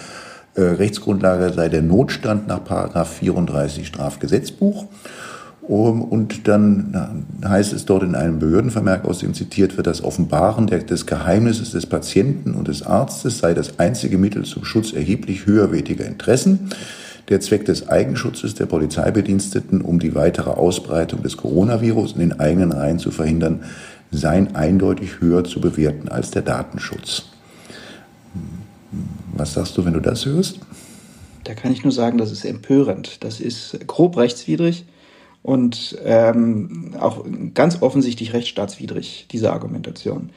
äh, 0.55 0.63
Rechtsgrundlage 0.63 1.53
sei 1.53 1.69
der 1.69 1.83
Notstand 1.83 2.49
nach 2.49 2.65
Paragraph 2.65 3.13
34 3.19 3.87
Strafgesetzbuch. 3.87 4.87
Und 5.69 6.49
dann 6.49 7.27
heißt 7.45 7.75
es 7.75 7.85
dort 7.85 8.03
in 8.03 8.15
einem 8.15 8.39
Behördenvermerk, 8.39 9.05
aus 9.05 9.19
dem 9.19 9.35
zitiert 9.35 9.77
wird, 9.77 9.87
das 9.87 10.03
Offenbaren 10.03 10.67
des 10.67 11.05
Geheimnisses 11.05 11.73
des 11.73 11.85
Patienten 11.85 12.55
und 12.55 12.69
des 12.69 12.83
Arztes 12.83 13.39
sei 13.41 13.53
das 13.53 13.79
einzige 13.79 14.17
Mittel 14.17 14.47
zum 14.47 14.65
Schutz 14.65 14.95
erheblich 14.95 15.45
höherwertiger 15.45 16.07
Interessen. 16.07 16.71
Der 17.29 17.41
Zweck 17.41 17.67
des 17.67 17.87
Eigenschutzes 17.87 18.55
der 18.55 18.65
Polizeibediensteten, 18.65 19.83
um 19.83 19.99
die 19.99 20.15
weitere 20.15 20.49
Ausbreitung 20.49 21.23
des 21.23 21.37
Coronavirus 21.37 22.13
in 22.13 22.21
den 22.21 22.41
eigenen 22.41 22.73
Reihen 22.73 22.99
zu 22.99 23.11
verhindern, 23.11 23.61
seien 24.11 24.57
eindeutig 24.57 25.21
höher 25.21 25.45
zu 25.45 25.61
bewerten 25.61 26.09
als 26.09 26.31
der 26.31 26.41
Datenschutz. 26.41 27.25
Was 29.35 29.53
sagst 29.53 29.77
du, 29.77 29.85
wenn 29.85 29.93
du 29.93 30.01
das 30.01 30.25
hörst? 30.25 30.61
Da 31.45 31.53
kann 31.53 31.73
ich 31.73 31.85
nur 31.85 31.93
sagen, 31.93 32.17
das 32.17 32.33
ist 32.33 32.47
empörend. 32.47 33.23
Das 33.23 33.39
ist 33.39 33.87
grob 33.87 34.17
rechtswidrig 34.17 34.87
und 35.43 35.97
ähm, 36.05 36.95
auch 36.99 37.25
ganz 37.55 37.83
offensichtlich 37.83 38.33
rechtsstaatswidrig, 38.33 39.27
diese 39.31 39.53
Argumentation. 39.53 40.31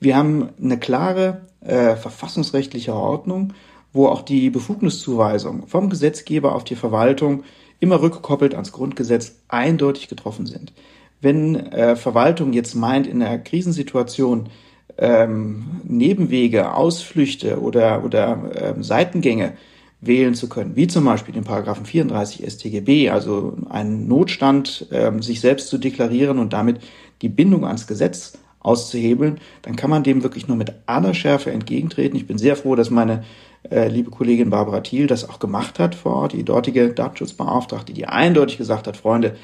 Wir 0.00 0.16
haben 0.16 0.50
eine 0.62 0.78
klare 0.78 1.42
äh, 1.60 1.96
verfassungsrechtliche 1.96 2.94
Ordnung, 2.94 3.52
wo 3.92 4.08
auch 4.08 4.22
die 4.22 4.50
Befugniszuweisung 4.50 5.66
vom 5.66 5.88
Gesetzgeber 5.88 6.54
auf 6.54 6.64
die 6.64 6.76
Verwaltung 6.76 7.44
immer 7.80 8.00
rückgekoppelt 8.00 8.54
ans 8.54 8.72
Grundgesetz 8.72 9.36
eindeutig 9.48 10.08
getroffen 10.08 10.46
sind. 10.46 10.72
Wenn 11.20 11.56
äh, 11.56 11.96
Verwaltung 11.96 12.52
jetzt 12.52 12.74
meint, 12.74 13.06
in 13.06 13.22
einer 13.22 13.38
Krisensituation 13.38 14.48
ähm, 14.98 15.80
Nebenwege, 15.84 16.74
Ausflüchte 16.74 17.60
oder, 17.60 18.04
oder 18.04 18.50
ähm, 18.54 18.82
Seitengänge 18.82 19.54
wählen 20.00 20.34
zu 20.34 20.48
können, 20.48 20.76
wie 20.76 20.86
zum 20.86 21.04
Beispiel 21.04 21.34
den 21.34 21.44
Paragraphen 21.44 21.86
34 21.86 22.46
StGB, 22.46 23.10
also 23.10 23.56
einen 23.70 24.08
Notstand, 24.08 24.86
ähm, 24.92 25.22
sich 25.22 25.40
selbst 25.40 25.68
zu 25.68 25.78
deklarieren 25.78 26.38
und 26.38 26.52
damit 26.52 26.80
die 27.22 27.28
Bindung 27.28 27.64
ans 27.64 27.86
Gesetz 27.86 28.38
auszuhebeln, 28.60 29.38
dann 29.62 29.76
kann 29.76 29.90
man 29.90 30.02
dem 30.02 30.22
wirklich 30.22 30.48
nur 30.48 30.56
mit 30.56 30.72
aller 30.86 31.14
Schärfe 31.14 31.52
entgegentreten. 31.52 32.16
Ich 32.16 32.26
bin 32.26 32.36
sehr 32.36 32.56
froh, 32.56 32.74
dass 32.74 32.90
meine 32.90 33.24
äh, 33.70 33.88
liebe 33.88 34.10
Kollegin 34.10 34.50
Barbara 34.50 34.80
Thiel 34.80 35.06
das 35.06 35.28
auch 35.28 35.38
gemacht 35.38 35.78
hat 35.78 35.94
vor 35.94 36.16
Ort, 36.16 36.32
die 36.32 36.44
dortige 36.44 36.90
Datenschutzbeauftragte, 36.90 37.92
die 37.92 38.06
eindeutig 38.06 38.58
gesagt 38.58 38.86
hat, 38.86 38.96
Freunde, 38.96 39.36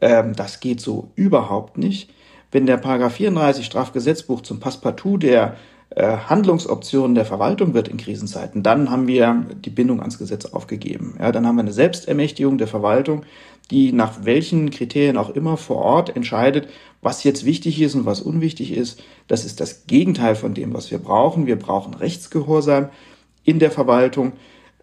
ähm, 0.00 0.34
das 0.34 0.60
geht 0.60 0.80
so 0.80 1.10
überhaupt 1.14 1.78
nicht. 1.78 2.10
Wenn 2.52 2.66
der 2.66 2.78
Paragraph 2.78 3.14
34 3.14 3.66
Strafgesetzbuch 3.66 4.40
zum 4.42 4.60
Passepartout 4.60 5.18
der 5.18 5.56
Handlungsoptionen 5.96 7.16
der 7.16 7.24
Verwaltung 7.24 7.74
wird 7.74 7.88
in 7.88 7.96
Krisenzeiten, 7.96 8.62
dann 8.62 8.90
haben 8.92 9.08
wir 9.08 9.44
die 9.64 9.70
Bindung 9.70 9.98
ans 9.98 10.18
Gesetz 10.18 10.46
aufgegeben. 10.46 11.16
Ja, 11.18 11.32
dann 11.32 11.46
haben 11.46 11.56
wir 11.56 11.62
eine 11.62 11.72
Selbstermächtigung 11.72 12.58
der 12.58 12.68
Verwaltung, 12.68 13.24
die 13.70 13.92
nach 13.92 14.24
welchen 14.24 14.70
Kriterien 14.70 15.16
auch 15.16 15.30
immer 15.30 15.56
vor 15.56 15.78
Ort 15.78 16.14
entscheidet, 16.14 16.68
was 17.02 17.24
jetzt 17.24 17.44
wichtig 17.44 17.80
ist 17.80 17.94
und 17.94 18.04
was 18.06 18.20
unwichtig 18.20 18.72
ist. 18.72 19.02
Das 19.28 19.44
ist 19.44 19.60
das 19.60 19.86
Gegenteil 19.86 20.34
von 20.34 20.54
dem, 20.54 20.74
was 20.74 20.90
wir 20.90 20.98
brauchen. 20.98 21.46
Wir 21.46 21.58
brauchen 21.58 21.94
Rechtsgehorsam 21.94 22.90
in 23.44 23.58
der 23.58 23.70
Verwaltung 23.70 24.32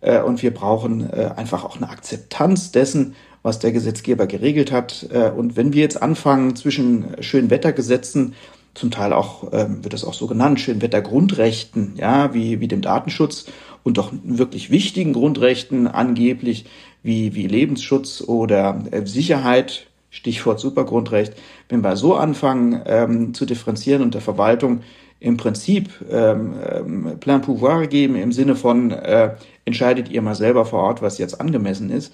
äh, 0.01 0.21
und 0.21 0.41
wir 0.41 0.53
brauchen 0.53 1.09
äh, 1.11 1.31
einfach 1.35 1.63
auch 1.63 1.77
eine 1.77 1.89
Akzeptanz 1.89 2.71
dessen, 2.71 3.15
was 3.43 3.59
der 3.59 3.71
Gesetzgeber 3.71 4.25
geregelt 4.25 4.71
hat. 4.71 5.07
Äh, 5.11 5.29
und 5.29 5.55
wenn 5.57 5.73
wir 5.73 5.81
jetzt 5.81 6.01
anfangen, 6.01 6.55
zwischen 6.55 7.21
Schönwettergesetzen 7.21 8.35
zum 8.77 8.91
Teil 8.91 9.11
auch, 9.11 9.51
ähm, 9.51 9.83
wird 9.83 9.93
das 9.93 10.03
auch 10.03 10.13
so 10.13 10.27
genannt, 10.27 10.59
Schönwettergrundrechten, 10.59 11.95
ja, 11.97 12.33
wie, 12.33 12.59
wie 12.59 12.67
dem 12.67 12.81
Datenschutz 12.81 13.45
und 13.83 13.97
doch 13.97 14.11
wirklich 14.23 14.69
wichtigen 14.69 15.13
Grundrechten 15.13 15.87
angeblich, 15.87 16.65
wie, 17.03 17.35
wie 17.35 17.47
Lebensschutz 17.47 18.21
oder 18.21 18.83
äh, 18.91 19.05
Sicherheit, 19.05 19.87
Stichwort 20.09 20.59
Supergrundrecht, 20.59 21.33
wenn 21.69 21.81
wir 21.81 21.95
so 21.95 22.15
anfangen 22.15 22.81
ähm, 22.85 23.33
zu 23.33 23.45
differenzieren 23.45 24.01
und 24.01 24.13
der 24.13 24.21
Verwaltung 24.21 24.81
im 25.19 25.37
Prinzip 25.37 25.89
ähm, 26.09 26.53
ähm, 26.69 27.19
Plein 27.19 27.41
Pouvoir 27.41 27.87
geben 27.87 28.15
im 28.15 28.31
Sinne 28.31 28.55
von 28.55 28.91
äh, 28.91 29.35
entscheidet 29.65 30.09
ihr 30.09 30.21
mal 30.21 30.35
selber 30.35 30.65
vor 30.65 30.81
Ort, 30.81 31.01
was 31.01 31.17
jetzt 31.17 31.41
angemessen 31.41 31.89
ist, 31.89 32.13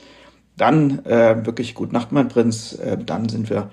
dann 0.57 1.03
äh, 1.05 1.45
wirklich 1.45 1.75
gut 1.75 1.91
Nacht, 1.91 2.11
mein 2.11 2.29
Prinz, 2.29 2.73
äh, 2.73 2.97
dann 2.97 3.27
sind 3.27 3.49
wir 3.49 3.69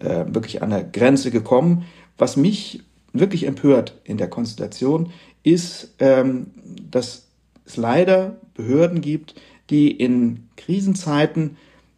äh, 0.00 0.24
wirklich 0.26 0.62
an 0.62 0.70
der 0.70 0.84
Grenze 0.84 1.30
gekommen. 1.30 1.84
Was 2.18 2.36
mich 2.36 2.82
wirklich 3.12 3.46
empört 3.46 4.00
in 4.04 4.16
der 4.16 4.28
Konstellation 4.28 5.12
ist, 5.42 5.94
ähm, 5.98 6.48
dass 6.90 7.26
es 7.64 7.76
leider 7.76 8.36
Behörden 8.54 9.00
gibt, 9.00 9.34
die 9.70 9.90
in 9.90 10.48
Krisenzeiten 10.56 11.56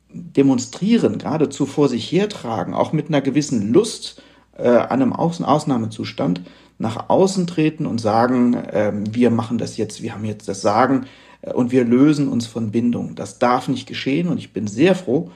demonstrieren, 0.08 1.18
geradezu 1.18 1.66
vor 1.66 1.88
sich 1.88 2.10
hertragen, 2.10 2.74
auch 2.74 2.92
mit 2.92 3.08
einer 3.08 3.20
gewissen 3.20 3.72
Lust 3.72 4.22
äh, 4.56 4.68
an 4.68 5.02
einem 5.02 5.12
Ausnahmezustand 5.12 6.42
nach 6.78 7.08
außen 7.08 7.46
treten 7.46 7.86
und 7.86 8.00
sagen, 8.00 8.54
äh, 8.54 8.92
wir 9.10 9.30
machen 9.30 9.58
das 9.58 9.76
jetzt, 9.76 10.02
wir 10.02 10.14
haben 10.14 10.24
jetzt 10.24 10.48
das 10.48 10.60
Sagen 10.60 11.06
äh, 11.42 11.52
und 11.52 11.72
wir 11.72 11.84
lösen 11.84 12.28
uns 12.28 12.46
von 12.46 12.70
Bindung. 12.70 13.14
Das 13.14 13.38
darf 13.38 13.68
nicht 13.68 13.86
geschehen 13.86 14.28
und 14.28 14.38
ich 14.38 14.52
bin 14.52 14.66
sehr 14.66 14.94
froh, 14.94 15.30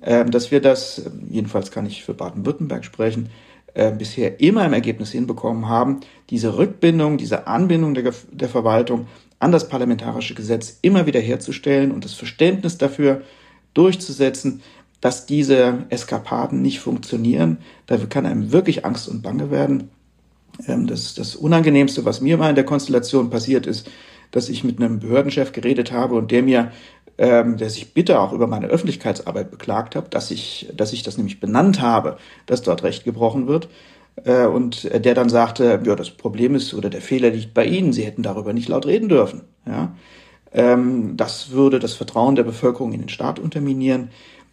äh, 0.00 0.24
dass 0.24 0.50
wir 0.50 0.60
das, 0.60 1.02
jedenfalls 1.28 1.70
kann 1.70 1.86
ich 1.86 2.04
für 2.04 2.14
Baden-Württemberg 2.14 2.84
sprechen, 2.84 3.28
äh, 3.76 3.92
bisher 3.92 4.40
immer 4.40 4.64
im 4.64 4.72
Ergebnis 4.72 5.12
hinbekommen 5.12 5.68
haben, 5.68 6.00
diese 6.30 6.56
Rückbindung, 6.56 7.18
diese 7.18 7.46
Anbindung 7.46 7.92
der, 7.92 8.10
der 8.32 8.48
Verwaltung 8.48 9.06
an 9.38 9.52
das 9.52 9.68
parlamentarische 9.68 10.34
Gesetz 10.34 10.78
immer 10.80 11.04
wieder 11.04 11.20
herzustellen 11.20 11.92
und 11.92 12.02
das 12.02 12.14
Verständnis 12.14 12.78
dafür 12.78 13.20
durchzusetzen, 13.74 14.62
dass 15.02 15.26
diese 15.26 15.84
Eskapaden 15.90 16.62
nicht 16.62 16.80
funktionieren. 16.80 17.58
Da 17.84 17.98
kann 17.98 18.24
einem 18.24 18.50
wirklich 18.50 18.86
Angst 18.86 19.08
und 19.08 19.20
Bange 19.20 19.50
werden. 19.50 19.90
Ähm, 20.66 20.86
das, 20.86 21.14
das 21.14 21.36
Unangenehmste, 21.36 22.06
was 22.06 22.22
mir 22.22 22.38
mal 22.38 22.48
in 22.48 22.54
der 22.54 22.64
Konstellation 22.64 23.28
passiert 23.28 23.66
ist, 23.66 23.90
dass 24.30 24.48
ich 24.48 24.64
mit 24.64 24.80
einem 24.80 25.00
Behördenchef 25.00 25.52
geredet 25.52 25.92
habe 25.92 26.14
und 26.14 26.30
der 26.30 26.42
mir 26.42 26.72
ähm, 27.18 27.56
der 27.56 27.70
sich 27.70 27.94
bitte 27.94 28.20
auch 28.20 28.32
über 28.32 28.46
meine 28.46 28.66
Öffentlichkeitsarbeit 28.66 29.50
beklagt 29.50 29.96
hat, 29.96 30.14
dass 30.14 30.30
ich, 30.30 30.70
dass 30.74 30.92
ich 30.92 31.02
das 31.02 31.16
nämlich 31.16 31.40
benannt 31.40 31.80
habe, 31.80 32.18
dass 32.46 32.62
dort 32.62 32.82
Recht 32.82 33.04
gebrochen 33.04 33.46
wird. 33.46 33.68
Äh, 34.24 34.46
und 34.46 34.90
der 34.92 35.14
dann 35.14 35.28
sagte, 35.28 35.80
ja, 35.84 35.96
das 35.96 36.10
Problem 36.10 36.54
ist 36.54 36.74
oder 36.74 36.90
der 36.90 37.00
Fehler 37.00 37.30
liegt 37.30 37.54
bei 37.54 37.64
Ihnen, 37.64 37.92
Sie 37.92 38.04
hätten 38.04 38.22
darüber 38.22 38.52
nicht 38.52 38.68
laut 38.68 38.86
reden 38.86 39.08
dürfen. 39.08 39.42
Ja? 39.66 39.94
Ähm, 40.52 41.16
das 41.16 41.50
würde 41.50 41.78
das 41.78 41.94
Vertrauen 41.94 42.36
der 42.36 42.44
Bevölkerung 42.44 42.92
in 42.92 43.00
den 43.00 43.08
Staat 43.08 43.38
unterminieren. 43.38 44.10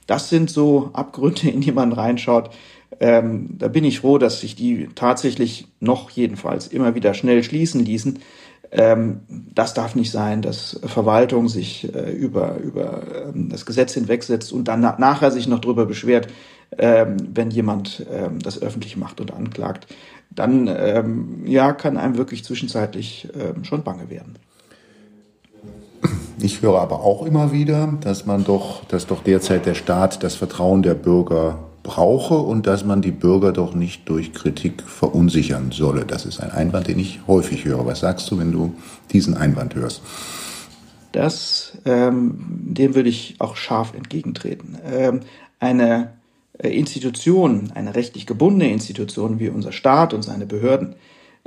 Das 0.07 0.29
sind 0.29 0.49
so 0.49 0.89
Abgründe, 0.93 1.49
in 1.49 1.61
die 1.61 1.71
man 1.71 1.93
reinschaut. 1.93 2.49
Ähm, 2.99 3.55
da 3.57 3.67
bin 3.69 3.83
ich 3.83 4.01
froh, 4.01 4.17
dass 4.17 4.41
sich 4.41 4.55
die 4.55 4.89
tatsächlich 4.95 5.67
noch 5.79 6.09
jedenfalls 6.09 6.67
immer 6.67 6.95
wieder 6.95 7.13
schnell 7.13 7.43
schließen 7.43 7.83
ließen. 7.83 8.19
Ähm, 8.75 9.21
das 9.53 9.75
darf 9.75 9.93
nicht 9.93 10.09
sein, 10.09 10.41
dass 10.41 10.79
Verwaltung 10.83 11.47
sich 11.47 11.93
äh, 11.93 12.11
über, 12.11 12.57
über 12.57 13.03
ähm, 13.27 13.49
das 13.49 13.67
Gesetz 13.67 13.93
hinwegsetzt 13.93 14.51
und 14.51 14.67
dann 14.67 14.81
na 14.81 14.95
nachher 14.97 15.29
sich 15.29 15.47
noch 15.47 15.59
darüber 15.59 15.85
beschwert, 15.85 16.27
ähm, 16.79 17.17
wenn 17.31 17.51
jemand 17.51 18.03
ähm, 18.11 18.39
das 18.39 18.59
öffentlich 18.59 18.97
macht 18.97 19.21
und 19.21 19.31
anklagt. 19.31 19.85
Dann 20.31 20.67
ähm, 20.67 21.45
ja, 21.45 21.71
kann 21.73 21.97
einem 21.97 22.17
wirklich 22.17 22.43
zwischenzeitlich 22.43 23.29
ähm, 23.39 23.63
schon 23.63 23.83
bange 23.83 24.09
werden. 24.09 24.39
Ich 26.39 26.63
höre 26.63 26.79
aber 26.79 27.01
auch 27.01 27.27
immer 27.27 27.51
wieder, 27.51 27.93
dass 28.01 28.25
man 28.25 28.43
doch, 28.43 28.85
dass 28.85 29.05
doch 29.05 29.23
derzeit 29.23 29.67
der 29.67 29.75
Staat 29.75 30.23
das 30.23 30.33
Vertrauen 30.33 30.81
der 30.81 30.95
Bürger 30.95 31.59
brauche 31.83 32.35
und 32.35 32.65
dass 32.65 32.85
man 32.85 33.01
die 33.01 33.11
Bürger 33.11 33.51
doch 33.51 33.75
nicht 33.75 34.07
durch 34.09 34.33
Kritik 34.33 34.81
verunsichern 34.83 35.71
solle. 35.71 36.05
Das 36.05 36.25
ist 36.25 36.39
ein 36.39 36.51
Einwand, 36.51 36.87
den 36.87 36.97
ich 36.97 37.19
häufig 37.27 37.65
höre. 37.65 37.85
Was 37.85 37.99
sagst 37.99 38.31
du, 38.31 38.39
wenn 38.39 38.51
du 38.51 38.73
diesen 39.11 39.35
Einwand 39.35 39.75
hörst? 39.75 40.01
Das, 41.11 41.77
ähm, 41.85 42.39
dem 42.49 42.95
würde 42.95 43.09
ich 43.09 43.35
auch 43.39 43.55
scharf 43.55 43.93
entgegentreten. 43.93 44.77
Ähm, 44.83 45.19
eine 45.59 46.13
äh, 46.57 46.69
Institution, 46.69 47.71
eine 47.75 47.93
rechtlich 47.93 48.25
gebundene 48.25 48.71
Institution 48.71 49.39
wie 49.39 49.49
unser 49.49 49.71
Staat 49.71 50.13
und 50.13 50.23
seine 50.23 50.45
Behörden, 50.45 50.95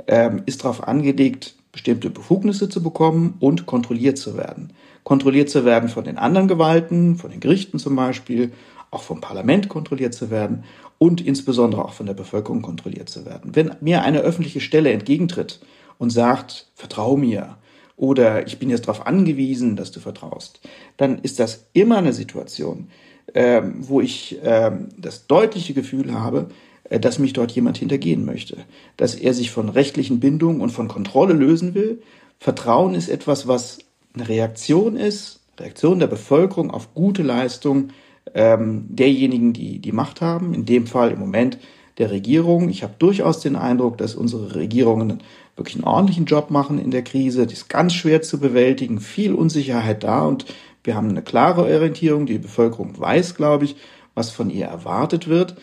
ähm, 0.07 0.43
ist 0.45 0.63
darauf 0.63 0.87
angelegt, 0.87 1.55
bestimmte 1.71 2.09
Befugnisse 2.09 2.69
zu 2.69 2.81
bekommen 2.81 3.35
und 3.39 3.65
kontrolliert 3.65 4.17
zu 4.17 4.37
werden. 4.37 4.71
Kontrolliert 5.03 5.49
zu 5.49 5.65
werden 5.65 5.89
von 5.89 6.05
den 6.05 6.17
anderen 6.17 6.47
Gewalten, 6.47 7.15
von 7.17 7.31
den 7.31 7.39
Gerichten 7.39 7.79
zum 7.79 7.95
Beispiel, 7.95 8.51
auch 8.91 9.01
vom 9.01 9.21
Parlament 9.21 9.69
kontrolliert 9.69 10.13
zu 10.13 10.29
werden 10.29 10.63
und 10.97 11.21
insbesondere 11.21 11.83
auch 11.85 11.93
von 11.93 12.05
der 12.05 12.13
Bevölkerung 12.13 12.61
kontrolliert 12.61 13.09
zu 13.09 13.25
werden. 13.25 13.55
Wenn 13.55 13.75
mir 13.81 14.03
eine 14.03 14.19
öffentliche 14.19 14.61
Stelle 14.61 14.91
entgegentritt 14.91 15.59
und 15.97 16.09
sagt, 16.09 16.67
vertrau 16.75 17.17
mir 17.17 17.57
oder 17.95 18.47
ich 18.47 18.59
bin 18.59 18.69
jetzt 18.69 18.87
darauf 18.87 19.05
angewiesen, 19.05 19.75
dass 19.75 19.91
du 19.91 19.99
vertraust, 19.99 20.61
dann 20.97 21.19
ist 21.19 21.39
das 21.39 21.65
immer 21.73 21.97
eine 21.97 22.13
Situation, 22.13 22.87
ähm, 23.33 23.75
wo 23.79 24.01
ich 24.01 24.39
ähm, 24.43 24.89
das 24.97 25.27
deutliche 25.27 25.73
Gefühl 25.73 26.13
habe, 26.13 26.49
äh, 26.85 26.99
dass 26.99 27.19
mich 27.19 27.33
dort 27.33 27.51
jemand 27.51 27.77
hintergehen 27.77 28.25
möchte, 28.25 28.57
dass 28.95 29.15
er 29.15 29.33
sich 29.33 29.51
von 29.51 29.69
rechtlichen 29.69 30.19
Bindungen 30.19 30.61
und 30.61 30.69
von 30.69 30.87
Kontrolle 30.87 31.33
lösen 31.33 31.73
will. 31.73 32.01
Vertrauen 32.39 32.93
ist 32.93 33.09
etwas, 33.09 33.47
was 33.47 33.79
eine 34.13 34.29
Reaktion 34.29 34.95
ist, 34.95 35.41
Reaktion 35.59 35.99
der 35.99 36.07
Bevölkerung 36.07 36.71
auf 36.71 36.93
gute 36.93 37.23
Leistung 37.23 37.89
ähm, 38.33 38.85
derjenigen, 38.89 39.53
die 39.53 39.79
die 39.79 39.91
Macht 39.91 40.21
haben, 40.21 40.53
in 40.53 40.65
dem 40.65 40.87
Fall 40.87 41.11
im 41.11 41.19
Moment 41.19 41.57
der 41.97 42.11
Regierung. 42.11 42.69
Ich 42.69 42.83
habe 42.83 42.93
durchaus 42.99 43.39
den 43.39 43.55
Eindruck, 43.55 43.97
dass 43.97 44.15
unsere 44.15 44.55
Regierungen 44.55 45.19
wirklich 45.55 45.75
einen 45.75 45.85
ordentlichen 45.85 46.25
Job 46.25 46.51
machen 46.51 46.79
in 46.79 46.91
der 46.91 47.03
Krise. 47.03 47.45
Das 47.45 47.53
ist 47.53 47.69
ganz 47.69 47.93
schwer 47.93 48.21
zu 48.21 48.39
bewältigen, 48.39 48.99
viel 48.99 49.33
Unsicherheit 49.33 50.03
da 50.03 50.23
und 50.23 50.45
wir 50.83 50.95
haben 50.95 51.09
eine 51.09 51.21
klare 51.21 51.63
Orientierung. 51.63 52.25
Die 52.25 52.37
Bevölkerung 52.37 52.97
weiß, 52.97 53.35
glaube 53.35 53.65
ich, 53.65 53.75
was 54.15 54.29
von 54.29 54.49
ihr 54.49 54.67
erwartet 54.67 55.27
wird. 55.27 55.55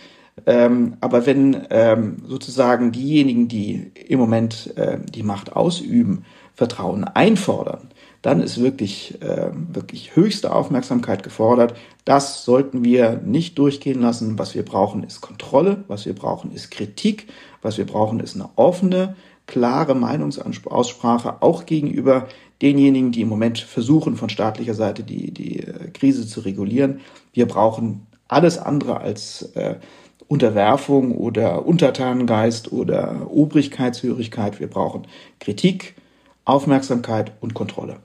Ähm, 0.47 0.97
aber 1.00 1.26
wenn 1.26 1.66
ähm, 1.71 2.16
sozusagen 2.26 2.92
diejenigen, 2.92 3.49
die 3.49 3.92
im 4.06 4.18
Moment 4.18 4.76
äh, 4.76 4.99
die 5.02 5.23
Macht 5.23 5.54
ausüben, 5.54 6.25
Vertrauen 6.54 7.04
einfordern, 7.04 7.90
dann 8.25 8.40
ist 8.40 8.59
wirklich, 8.59 9.21
äh, 9.21 9.50
wirklich 9.52 10.16
höchste 10.16 10.54
Aufmerksamkeit 10.54 11.23
gefordert. 11.23 11.75
Das 12.07 12.43
sollten 12.47 12.83
wir 12.83 13.21
nicht 13.23 13.59
durchgehen 13.59 14.00
lassen. 14.00 14.38
Was 14.38 14.54
wir 14.54 14.64
brauchen, 14.64 15.02
ist 15.02 15.21
Kontrolle. 15.21 15.85
Was 15.88 16.07
wir 16.07 16.14
brauchen, 16.14 16.50
ist 16.50 16.71
Kritik. 16.71 17.26
Was 17.61 17.76
wir 17.76 17.85
brauchen, 17.85 18.21
ist 18.21 18.35
eine 18.35 18.49
offene, 18.57 19.14
klare 19.47 19.95
Meinungsaussprache, 19.95 21.43
auch 21.43 21.66
gegenüber 21.66 22.26
denjenigen, 22.62 23.12
die 23.12 23.21
im 23.21 23.28
Moment 23.28 23.59
versuchen, 23.59 24.16
von 24.16 24.31
staatlicher 24.31 24.73
Seite 24.73 25.02
die, 25.02 25.31
die 25.31 25.61
äh, 25.61 25.90
Krise 25.90 26.26
zu 26.26 26.40
regulieren. 26.40 27.00
Wir 27.35 27.47
brauchen 27.47 28.07
alles 28.26 28.57
andere 28.57 29.02
als 29.02 29.52
äh, 29.54 29.75
Unterwerfung 30.28 31.12
oder 31.12 31.66
Untertanengeist 31.66 32.73
oder 32.73 33.31
Obrigkeitshörigkeit. 33.31 34.61
Wir 34.61 34.71
brauchen 34.71 35.07
Kritik, 35.40 35.95
Aufmerksamkeit 36.47 37.33
und 37.43 37.52
Kontrolle. 37.52 37.99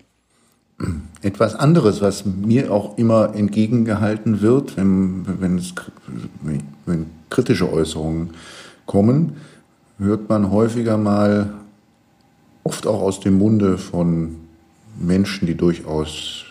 Etwas 1.22 1.55
anderes, 1.55 2.01
was 2.01 2.24
mir 2.25 2.72
auch 2.72 2.98
immer 2.98 3.35
entgegengehalten 3.35 4.42
wird, 4.42 4.77
wenn, 4.77 5.25
wenn, 5.42 5.57
es, 5.57 5.74
wenn 6.85 7.07
kritische 7.29 7.72
Äußerungen 7.72 8.31
kommen, 8.85 9.33
hört 9.98 10.29
man 10.29 10.51
häufiger 10.51 10.98
mal, 10.98 11.53
oft 12.63 12.87
auch 12.87 13.01
aus 13.01 13.20
dem 13.20 13.37
Munde 13.37 13.77
von 13.77 14.37
Menschen, 14.98 15.48
die 15.48 15.55
durchaus 15.55 16.46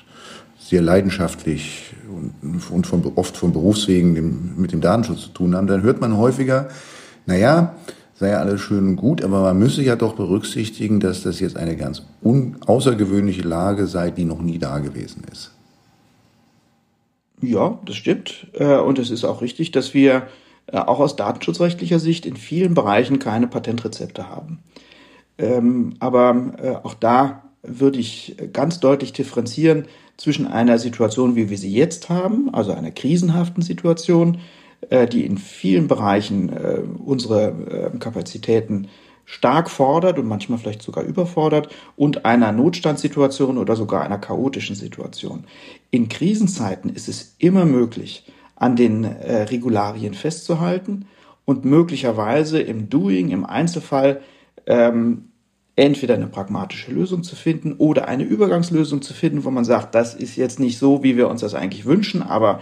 sehr 0.59 0.83
leidenschaftlich 0.83 1.95
und, 2.71 2.87
von, 2.87 3.13
oft 3.15 3.37
von 3.37 3.53
Berufswegen 3.53 4.55
mit 4.57 4.73
dem 4.73 4.81
Datenschutz 4.81 5.23
zu 5.23 5.29
tun 5.31 5.57
haben, 5.57 5.67
dann 5.67 5.83
hört 5.83 6.01
man 6.01 6.17
häufiger, 6.17 6.69
naja, 7.25 7.75
sei 8.19 8.31
ja 8.31 8.39
alles 8.41 8.61
schön 8.61 8.89
und 8.89 8.97
gut, 8.97 9.23
aber 9.23 9.43
man 9.43 9.59
müsse 9.59 9.83
ja 9.83 9.95
doch 9.95 10.15
berücksichtigen, 10.15 10.99
dass 10.99 11.23
das 11.23 11.39
jetzt 11.39 11.57
eine 11.57 11.77
ganz 11.77 12.03
außergewöhnliche 12.67 13.43
Lage 13.43 13.87
sei, 13.87 14.11
die 14.11 14.25
noch 14.25 14.43
nie 14.43 14.59
da 14.59 14.81
gewesen 14.81 15.23
ist. 15.31 15.53
Ja, 17.41 17.79
das 17.85 17.95
stimmt. 17.95 18.49
Äh, 18.55 18.79
und 18.79 18.99
es 18.99 19.11
ist 19.11 19.25
auch 19.25 19.41
richtig, 19.41 19.71
dass 19.71 19.95
wir 19.95 20.27
äh, 20.67 20.79
auch 20.79 20.99
aus 20.99 21.15
datenschutzrechtlicher 21.15 22.01
Sicht 22.01 22.27
in 22.27 22.37
vielen 22.37 22.75
Bereichen 22.75 23.21
keine 23.21 23.47
Patentrezepte 23.47 24.29
haben. 24.29 24.59
Ähm, 25.39 25.95
aber 26.01 26.55
äh, 26.61 26.71
auch 26.85 26.95
da 26.95 27.45
würde 27.63 28.01
ich 28.01 28.37
ganz 28.53 28.81
deutlich 28.81 29.13
differenzieren 29.13 29.85
zwischen 30.17 30.49
einer 30.49 30.79
Situation, 30.79 31.37
wie 31.37 31.51
wir 31.51 31.59
sie 31.59 31.73
jetzt 31.73 32.09
haben, 32.09 32.53
also 32.53 32.73
einer 32.73 32.91
krisenhaften 32.91 33.63
Situation, 33.63 34.39
die 35.09 35.27
in 35.27 35.39
vielen 35.39 35.89
Bereichen 35.89 36.51
äh, 36.51 36.81
unsere 37.05 37.93
äh, 37.95 37.99
Kapazitäten 37.99 38.89
stark 39.25 39.69
fordert 39.69 40.19
und 40.19 40.27
manchmal 40.27 40.59
vielleicht 40.59 40.83
sogar 40.83 41.05
überfordert 41.05 41.69
und 41.97 42.25
einer 42.25 42.53
Notstandssituation 42.53 43.59
oder 43.59 43.77
sogar 43.77 44.03
einer 44.03 44.19
chaotischen 44.19 44.75
Situation. 44.75 45.45
In 45.91 46.09
Krisenzeiten 46.09 46.91
ist 46.91 47.09
es 47.09 47.35
immer 47.39 47.67
möglich, 47.67 48.25
an 48.57 48.75
den 48.75 49.05
Regularien 49.05 50.15
festzuhalten 50.15 51.07
und 51.45 51.65
möglicherweise 51.65 52.61
im 52.61 52.89
Doing, 52.89 53.29
im 53.29 53.45
Einzelfall, 53.45 54.23
ähm, 54.67 55.29
entweder 55.77 56.15
eine 56.15 56.27
pragmatische 56.27 56.91
Lösung 56.93 57.23
zu 57.23 57.37
finden 57.37 57.75
oder 57.75 58.09
eine 58.09 58.25
Übergangslösung 58.25 59.01
zu 59.01 59.15
finden, 59.15 59.45
wo 59.45 59.51
man 59.51 59.65
sagt, 59.65 59.95
das 59.95 60.15
ist 60.15 60.37
jetzt 60.37 60.59
nicht 60.59 60.77
so, 60.77 61.05
wie 61.05 61.17
wir 61.17 61.29
uns 61.29 61.41
das 61.41 61.55
eigentlich 61.55 61.85
wünschen, 61.85 62.23
aber 62.23 62.61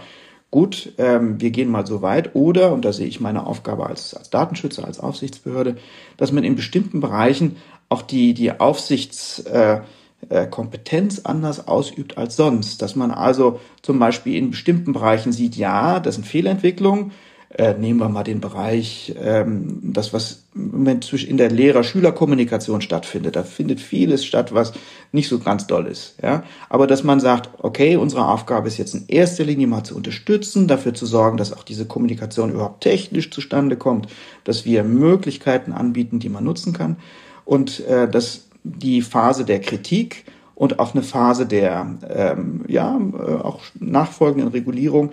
gut, 0.51 0.93
ähm, 0.97 1.41
wir 1.41 1.51
gehen 1.51 1.69
mal 1.69 1.85
so 1.85 2.01
weit. 2.01 2.35
Oder, 2.35 2.73
und 2.73 2.85
da 2.85 2.93
sehe 2.93 3.07
ich 3.07 3.19
meine 3.19 3.45
Aufgabe 3.45 3.87
als, 3.87 4.13
als 4.13 4.29
Datenschützer, 4.29 4.85
als 4.85 4.99
Aufsichtsbehörde, 4.99 5.77
dass 6.17 6.31
man 6.31 6.43
in 6.43 6.55
bestimmten 6.55 6.99
Bereichen 6.99 7.57
auch 7.89 8.01
die, 8.01 8.33
die 8.33 8.59
Aufsichtskompetenz 8.59 11.17
äh, 11.17 11.21
äh, 11.21 11.25
anders 11.25 11.67
ausübt 11.67 12.17
als 12.17 12.35
sonst. 12.35 12.81
Dass 12.81 12.95
man 12.95 13.11
also 13.11 13.59
zum 13.81 13.99
Beispiel 13.99 14.35
in 14.35 14.51
bestimmten 14.51 14.93
Bereichen 14.93 15.31
sieht, 15.31 15.55
ja, 15.55 15.99
das 15.99 16.15
sind 16.15 16.25
Fehlentwicklungen, 16.25 17.11
äh, 17.49 17.73
nehmen 17.73 17.99
wir 17.99 18.09
mal 18.09 18.23
den 18.23 18.41
Bereich, 18.41 19.15
ähm, 19.21 19.79
das, 19.81 20.11
was 20.11 20.43
im 20.53 20.71
Moment 20.71 21.11
in 21.13 21.37
der 21.37 21.49
Lehrer-Schüler-Kommunikation 21.49 22.81
stattfindet. 22.81 23.35
Da 23.37 23.43
findet 23.43 23.79
vieles 23.79 24.25
statt, 24.25 24.53
was 24.53 24.73
nicht 25.13 25.29
so 25.29 25.39
ganz 25.39 25.65
doll 25.65 25.87
ist. 25.87 26.15
Ja? 26.21 26.43
Aber 26.69 26.87
dass 26.87 27.03
man 27.03 27.19
sagt, 27.19 27.49
okay, 27.59 27.95
unsere 27.95 28.27
Aufgabe 28.27 28.67
ist 28.67 28.77
jetzt 28.77 28.95
in 28.95 29.05
erster 29.07 29.45
Linie 29.45 29.67
mal 29.67 29.83
zu 29.83 29.95
unterstützen, 29.95 30.67
dafür 30.67 30.93
zu 30.93 31.05
sorgen, 31.05 31.37
dass 31.37 31.53
auch 31.53 31.63
diese 31.63 31.85
Kommunikation 31.85 32.51
überhaupt 32.51 32.81
technisch 32.81 33.31
zustande 33.31 33.77
kommt, 33.77 34.07
dass 34.43 34.65
wir 34.65 34.83
Möglichkeiten 34.83 35.71
anbieten, 35.71 36.19
die 36.19 36.29
man 36.29 36.43
nutzen 36.43 36.73
kann. 36.73 36.97
Und 37.45 37.79
äh, 37.85 38.09
dass 38.09 38.47
die 38.63 39.01
Phase 39.01 39.45
der 39.45 39.61
Kritik 39.61 40.25
und 40.57 40.79
auch 40.79 40.93
eine 40.93 41.03
Phase 41.03 41.45
der 41.45 41.95
ähm, 42.09 42.65
ja 42.67 42.99
äh, 42.99 43.35
auch 43.41 43.61
nachfolgenden 43.79 44.49
Regulierung 44.49 45.11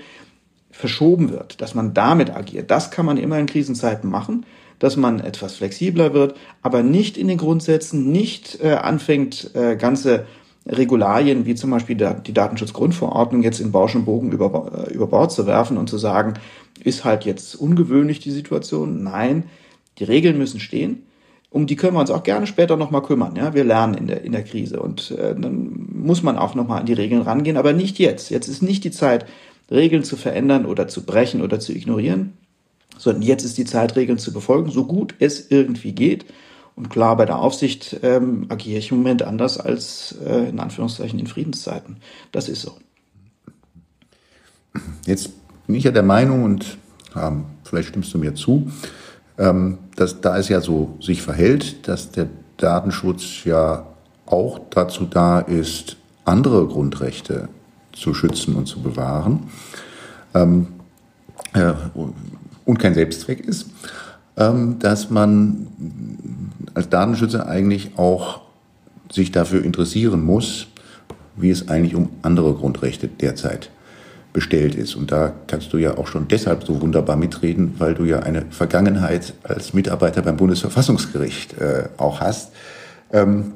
verschoben 0.75 1.31
wird, 1.31 1.61
dass 1.61 1.75
man 1.75 1.95
damit 1.95 2.35
agiert. 2.35 2.71
Das 2.71 2.91
kann 2.91 3.07
man 3.07 3.17
immer 3.17 3.39
in 3.39 3.47
Krisenzeiten 3.47 4.11
machen, 4.11 4.45
dass 4.81 4.97
man 4.97 5.21
etwas 5.21 5.55
flexibler 5.55 6.13
wird, 6.13 6.35
aber 6.63 6.83
nicht 6.83 7.17
in 7.17 7.29
den 7.29 7.39
Grundsätzen, 7.39 8.11
nicht 8.11 8.59
äh, 8.61 8.73
anfängt, 8.73 9.55
äh, 9.55 9.77
ganze 9.77 10.27
Regularien 10.67 11.47
wie 11.47 11.55
zum 11.55 11.71
Beispiel 11.71 11.97
die 11.97 12.33
Datenschutzgrundverordnung 12.33 13.43
jetzt 13.43 13.61
in 13.61 13.71
Bausch 13.71 13.95
und 13.95 14.05
Bogen 14.05 14.33
über, 14.33 14.87
äh, 14.89 14.93
über 14.93 15.07
Bord 15.07 15.31
zu 15.31 15.47
werfen 15.47 15.77
und 15.77 15.89
zu 15.89 15.99
sagen, 15.99 16.35
ist 16.83 17.05
halt 17.05 17.25
jetzt 17.25 17.55
ungewöhnlich 17.55 18.19
die 18.19 18.33
Situation. 18.33 19.05
Nein, 19.05 19.45
die 19.99 20.05
Regeln 20.05 20.39
müssen 20.39 20.59
stehen. 20.59 21.05
Um 21.51 21.69
die 21.69 21.77
können 21.77 21.95
wir 21.95 22.01
uns 22.01 22.11
auch 22.11 22.25
gerne 22.25 22.49
später 22.49 22.77
nochmal 22.77 23.03
kümmern. 23.03 23.37
Ja, 23.37 23.55
wir 23.55 23.63
lernen 23.63 23.95
in 23.95 24.09
der, 24.09 24.25
in 24.25 24.33
der 24.33 24.43
Krise 24.43 24.81
und 24.81 25.13
äh, 25.13 25.37
dann 25.39 25.87
muss 25.93 26.25
man 26.25 26.37
auch 26.37 26.57
nochmal 26.57 26.81
an 26.81 26.87
die 26.87 26.95
Regeln 26.95 27.23
rangehen, 27.23 27.57
aber 27.57 27.73
nicht 27.73 28.01
jetzt. 28.01 28.31
Jetzt 28.31 28.49
ist 28.49 28.61
nicht 28.61 28.83
die 28.83 28.91
Zeit, 28.91 29.27
Regeln 29.71 30.05
zu 30.05 30.17
verändern 30.17 30.67
oder 30.67 30.89
zu 30.89 31.05
brechen 31.05 31.43
oder 31.43 31.61
zu 31.61 31.73
ignorieren, 31.73 32.35
sondern 32.99 33.23
jetzt 33.23 33.45
ist 33.45 33.59
die 33.59 33.65
Zeit, 33.65 33.97
Regeln 33.97 34.19
zu 34.19 34.33
befolgen, 34.33 34.71
so 34.71 34.85
gut 34.85 35.15
es 35.19 35.51
irgendwie 35.51 35.93
geht. 35.93 36.27
Und 36.77 36.91
klar, 36.91 37.17
bei 37.17 37.25
der 37.25 37.39
Aufsicht 37.39 37.99
ähm, 38.03 38.47
agiere 38.49 38.79
ich 38.79 38.91
im 38.91 38.99
Moment 38.99 39.23
anders 39.23 39.59
als 39.59 40.17
äh, 40.25 40.49
in 40.49 40.59
Anführungszeichen 40.59 41.19
in 41.19 41.27
Friedenszeiten. 41.27 41.99
Das 42.33 42.49
ist 42.49 42.63
so. 42.63 42.73
Jetzt 45.07 45.31
bin 45.67 45.77
ich 45.77 45.85
ja 45.85 45.93
der 45.93 46.03
Meinung, 46.03 46.43
und 46.43 46.79
ähm, 47.17 47.45
vielleicht 47.63 47.89
stimmst 47.89 48.13
du 48.13 48.19
mir 48.19 48.35
zu, 48.35 48.71
ähm, 49.39 49.79
dass 49.97 50.21
da 50.21 50.37
es 50.37 50.49
ja 50.49 50.61
so 50.61 50.97
sich 51.01 51.23
verhält, 51.23 51.87
dass 51.87 52.11
der 52.11 52.29
Datenschutz 52.57 53.45
ja 53.45 53.87
auch 54.27 54.61
dazu 54.71 55.05
da 55.05 55.41
ist, 55.41 55.97
andere 56.25 56.67
Grundrechte 56.67 57.49
zu 57.95 58.15
schützen 58.15 58.55
und 58.57 58.67
zu 58.67 58.81
bewahren 58.83 59.51
ähm, 60.35 60.67
äh, 61.55 61.73
und 62.65 62.79
kein 62.79 62.95
Selbstzweck 62.95 63.41
ist, 63.41 63.67
ähm, 64.37 64.79
dass 64.79 65.11
man 65.11 65.67
als 66.75 66.89
Datenschützer 66.89 67.47
eigentlich 67.47 67.99
auch 67.99 68.41
sich 69.11 69.31
dafür 69.31 69.65
interessieren 69.65 70.25
muss, 70.25 70.67
wie 71.37 71.51
es 71.51 71.69
eigentlich 71.69 71.95
um 71.95 72.11
andere 72.23 72.55
Grundrechte 72.55 73.09
derzeit 73.09 73.71
bestellt 74.33 74.75
ist. 74.75 74.97
Und 74.97 75.13
da 75.13 75.33
kannst 75.47 75.73
du 75.73 75.79
ja 75.79 75.97
auch 75.97 76.09
schon 76.09 76.27
deshalb 76.27 76.65
so 76.65 76.81
wunderbar 76.81 77.17
mitreden, 77.17 77.75
weil 77.79 77.95
du 77.95 78.05
ja 78.05 78.21
eine 78.21 78.43
Vergangenheit 78.51 79.35
als 79.45 79.75
Mitarbeiter 79.75 80.23
beim 80.23 80.37
Bundesverfassungsgericht 80.37 81.59
äh, 81.59 81.89
auch 81.97 82.21
hast. 82.21 82.53
Ähm, 83.13 83.53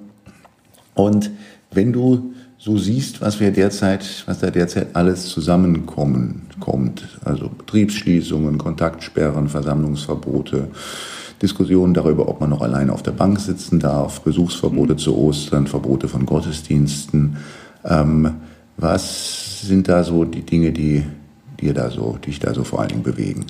und 0.94 1.30
wenn 1.72 1.92
du 1.92 2.34
so 2.58 2.76
siehst, 2.76 3.20
was 3.20 3.38
wir 3.38 3.52
derzeit, 3.52 4.24
was 4.26 4.40
da 4.40 4.50
derzeit 4.50 4.94
alles 4.96 5.28
zusammenkommen 5.28 6.48
kommt, 6.58 7.20
also 7.24 7.48
Betriebsschließungen, 7.48 8.58
Kontaktsperren, 8.58 9.48
Versammlungsverbote, 9.48 10.68
Diskussionen 11.40 11.94
darüber, 11.94 12.28
ob 12.28 12.40
man 12.40 12.50
noch 12.50 12.60
alleine 12.60 12.92
auf 12.92 13.04
der 13.04 13.12
Bank 13.12 13.38
sitzen 13.38 13.78
darf, 13.78 14.22
Besuchsverbote 14.22 14.94
mhm. 14.94 14.98
zu 14.98 15.16
Ostern, 15.16 15.68
Verbote 15.68 16.08
von 16.08 16.26
Gottesdiensten. 16.26 17.36
Ähm, 17.84 18.34
was 18.76 19.60
sind 19.62 19.88
da 19.88 20.02
so 20.02 20.24
die 20.24 20.42
Dinge, 20.42 20.72
die 20.72 21.04
dir 21.60 21.74
da 21.74 21.90
so, 21.90 22.18
dich 22.18 22.40
da 22.40 22.54
so 22.54 22.64
vor 22.64 22.80
allen 22.80 22.88
Dingen 22.88 23.02
bewegen? 23.04 23.46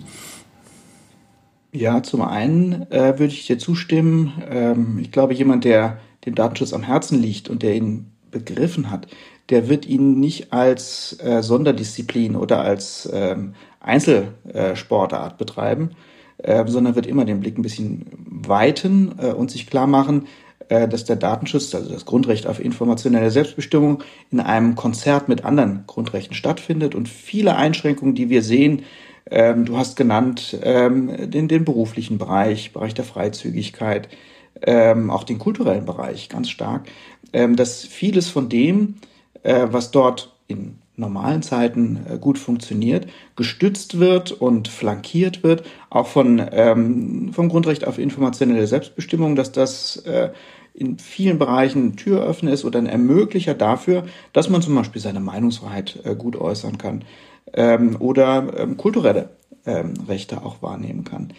Ja, 1.73 2.03
zum 2.03 2.23
einen 2.23 2.91
äh, 2.91 3.19
würde 3.19 3.33
ich 3.33 3.47
dir 3.47 3.59
zustimmen. 3.59 4.33
Ähm, 4.51 4.99
ich 5.01 5.13
glaube, 5.13 5.33
jemand, 5.33 5.65
der 5.65 5.99
dem 6.27 6.35
Datenschutz 6.35 6.75
am 6.75 6.83
Herzen 6.83 7.23
liegt 7.23 7.49
und 7.49 7.63
der 7.63 7.75
ihn 7.75 8.07
begriffen 8.31 8.91
hat, 8.91 9.09
der 9.51 9.69
wird 9.69 9.87
ihn 9.87 10.21
nicht 10.21 10.53
als 10.53 11.19
äh, 11.23 11.43
Sonderdisziplin 11.43 12.37
oder 12.37 12.61
als 12.61 13.09
ähm, 13.13 13.55
Einzelsportart 13.81 15.39
betreiben, 15.39 15.91
äh, 16.39 16.65
sondern 16.67 16.95
wird 16.95 17.07
immer 17.07 17.25
den 17.25 17.41
Blick 17.41 17.59
ein 17.59 17.63
bisschen 17.63 18.07
weiten 18.27 19.15
äh, 19.19 19.33
und 19.33 19.51
sich 19.51 19.67
klar 19.67 19.87
machen, 19.87 20.27
äh, 20.69 20.87
dass 20.87 21.05
der 21.05 21.17
Datenschutz, 21.17 21.75
also 21.75 21.91
das 21.91 22.05
Grundrecht 22.05 22.47
auf 22.47 22.61
informationelle 22.61 23.31
Selbstbestimmung, 23.31 24.03
in 24.31 24.41
einem 24.41 24.75
Konzert 24.75 25.29
mit 25.29 25.45
anderen 25.45 25.85
Grundrechten 25.87 26.35
stattfindet 26.35 26.95
und 26.95 27.09
viele 27.09 27.57
Einschränkungen, 27.57 28.15
die 28.15 28.29
wir 28.29 28.43
sehen, 28.43 28.83
ähm, 29.31 29.65
du 29.65 29.77
hast 29.77 29.97
genannt 29.97 30.59
ähm, 30.63 31.31
den, 31.31 31.49
den 31.49 31.65
beruflichen 31.65 32.19
Bereich, 32.19 32.73
Bereich 32.73 32.95
der 32.95 33.05
Freizügigkeit, 33.05 34.09
ähm, 34.63 35.11
auch 35.11 35.25
den 35.25 35.39
kulturellen 35.39 35.85
Bereich 35.85 36.29
ganz 36.29 36.51
stark, 36.51 36.89
ähm, 37.33 37.57
dass 37.57 37.85
vieles 37.85 38.29
von 38.29 38.49
dem, 38.49 38.97
äh, 39.43 39.67
was 39.71 39.91
dort 39.91 40.35
in 40.47 40.79
normalen 40.97 41.43
Zeiten 41.43 42.01
äh, 42.11 42.19
gut 42.19 42.39
funktioniert, 42.39 43.07
gestützt 43.37 44.01
wird 44.01 44.33
und 44.33 44.69
flankiert 44.69 45.43
wird, 45.43 45.63
auch 45.91 46.09
von, 46.09 46.45
ähm, 46.51 47.33
vom 47.33 47.49
Grundrecht 47.49 47.87
auf 47.87 47.99
informationelle 47.99 48.67
Selbstbestimmung, 48.67 49.37
dass 49.37 49.53
das 49.53 49.97
äh, 49.99 50.31
in 50.75 50.99
vielen 50.99 51.39
Bereichen 51.39 51.97
Türöffner 51.97 52.53
ist 52.53 52.65
oder 52.65 52.79
ein 52.79 52.87
Ermöglicher 52.87 53.55
dafür, 53.55 54.05
dass 54.33 54.49
man 54.49 54.63
zum 54.63 54.75
Beispiel 54.75 55.01
seine 55.03 55.21
Meinungsfreiheit 55.21 56.01
äh, 56.05 56.15
gut 56.15 56.37
äußern 56.37 56.79
kann 56.79 57.05
ähm, 57.53 57.97
oder 57.99 58.47
ähm, 58.57 58.77
kulturelle 58.77 59.31
ähm, 59.67 59.95
Rechte 60.09 60.43
auch 60.43 60.63
wahrnehmen 60.63 61.05
kann. 61.05 61.33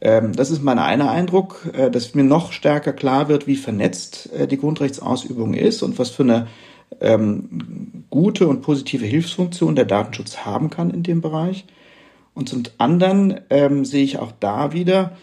Ähm, 0.00 0.32
das 0.32 0.50
ist 0.50 0.62
mein 0.62 0.78
einer 0.78 1.10
Eindruck, 1.10 1.68
äh, 1.74 1.90
dass 1.90 2.14
mir 2.14 2.24
noch 2.24 2.52
stärker 2.52 2.92
klar 2.92 3.28
wird, 3.28 3.46
wie 3.46 3.56
vernetzt 3.56 4.32
äh, 4.32 4.46
die 4.46 4.56
Grundrechtsausübung 4.56 5.54
ist 5.54 5.82
und 5.82 5.98
was 5.98 6.10
für 6.10 6.22
eine 6.22 6.46
ähm, 7.00 8.04
gute 8.08 8.48
und 8.48 8.62
positive 8.62 9.04
Hilfsfunktion 9.04 9.76
der 9.76 9.84
Datenschutz 9.84 10.38
haben 10.38 10.70
kann 10.70 10.90
in 10.90 11.02
dem 11.02 11.20
Bereich. 11.20 11.66
Und 12.34 12.48
zum 12.48 12.62
anderen 12.78 13.40
ähm, 13.50 13.84
sehe 13.84 14.04
ich 14.04 14.18
auch 14.18 14.32
da 14.40 14.72
wieder, 14.72 15.16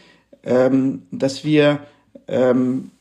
ähm, 0.44 1.04
dass 1.12 1.44
wir 1.44 1.80
ähm, 2.28 2.92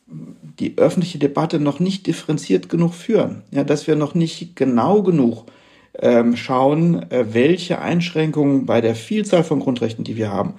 die 0.59 0.79
öffentliche 0.79 1.19
Debatte 1.19 1.61
noch 1.61 1.81
nicht 1.81 2.07
differenziert 2.07 2.69
genug 2.69 2.95
führen, 2.95 3.43
ja, 3.51 3.65
dass 3.65 3.87
wir 3.87 3.97
noch 3.97 4.15
nicht 4.15 4.57
genau 4.57 5.03
genug 5.03 5.47
schauen, 6.35 7.11
äh, 7.11 7.25
welche 7.33 7.81
Einschränkungen 7.81 8.67
bei 8.67 8.83
der 8.83 8.95
Vielzahl 8.95 9.45
von 9.45 9.61
Grundrechten, 9.61 10.05
die 10.05 10.19
wir 10.19 10.31
haben, 10.31 10.53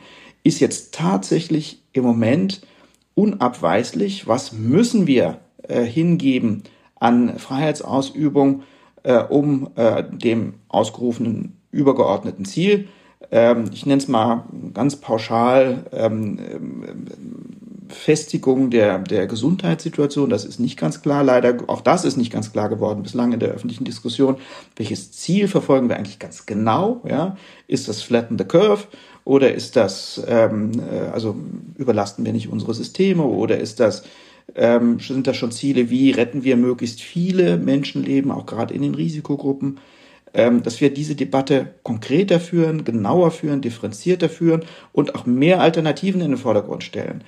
ist 0.48 0.60
jetzt 0.60 0.94
tatsächlich 0.94 1.84
im 1.94 2.04
Moment 2.04 2.62
unabweislich. 3.16 4.28
Was 4.28 4.54
müssen 4.54 5.08
wir 5.08 5.40
äh, 5.68 5.84
hingeben 5.84 6.64
an 7.00 7.38
Freiheitsausübung, 7.38 8.64
äh, 9.04 9.18
um 9.24 9.70
äh, 9.76 10.04
dem 10.10 10.56
ausgerufenen 10.70 11.58
übergeordneten 11.72 12.46
Ziel, 12.46 12.88
ähm, 13.32 13.66
ich 13.74 13.86
nenne 13.86 14.02
es 14.02 14.08
mal 14.08 14.46
ganz 14.74 14.96
pauschal, 14.96 15.86
ähm, 15.92 16.40
Festigung 17.90 18.70
der, 18.70 19.00
der 19.00 19.28
Gesundheitssituation, 19.28 20.30
das 20.30 20.46
ist 20.46 20.60
nicht 20.60 20.78
ganz 20.78 21.02
klar, 21.02 21.24
leider, 21.24 21.58
auch 21.68 21.82
das 21.82 22.06
ist 22.06 22.18
nicht 22.18 22.32
ganz 22.32 22.52
klar 22.52 22.70
geworden 22.70 23.04
bislang 23.04 23.32
in 23.34 23.40
der 23.40 23.50
öffentlichen 23.50 23.86
Diskussion. 23.86 24.38
Welches 24.76 25.12
Ziel 25.14 25.48
verfolgen 25.48 25.90
wir 25.90 25.98
eigentlich 25.98 26.20
ganz 26.20 26.46
genau? 26.46 27.02
Ja? 27.08 27.38
Ist 27.68 27.88
das 27.88 28.02
Flatten 28.02 28.38
the 28.38 28.44
Curve 28.44 28.88
oder 29.28 29.54
ist 29.54 29.76
das, 29.76 30.24
ähm, 30.26 30.72
äh, 30.80 31.10
also 31.10 31.36
überlasten 31.76 32.24
wir 32.24 32.32
nicht 32.32 32.48
unsere 32.48 32.74
Systeme? 32.74 33.24
Oder 33.24 33.58
ist 33.58 33.82
das, 33.82 34.04
ähm, 34.56 35.02
sind 35.02 35.28
das 35.28 35.36
schon 35.36 35.52
Ziele 35.52 35.90
wie 35.90 36.12
retten 36.12 36.46
wir 36.46 36.56
möglichst 36.56 37.02
viele 37.02 37.58
Menschenleben, 37.58 38.32
auch 38.32 38.46
gerade 38.46 38.74
in 38.74 38.84
den 38.84 38.96
Risikogruppen? 38.96 39.82
Ähm, 40.34 40.64
dass 40.64 40.80
wir 40.80 40.94
diese 40.94 41.16
Debatte 41.16 41.74
konkreter 41.84 42.40
führen, 42.40 42.86
genauer 42.86 43.32
führen, 43.32 43.60
differenzierter 43.60 44.30
führen 44.30 44.64
und 44.94 45.14
auch 45.16 45.26
mehr 45.26 45.60
Alternativen 45.60 46.22
in 46.22 46.32
den 46.32 46.38
Vordergrund 46.38 46.86
stellen. 46.86 47.22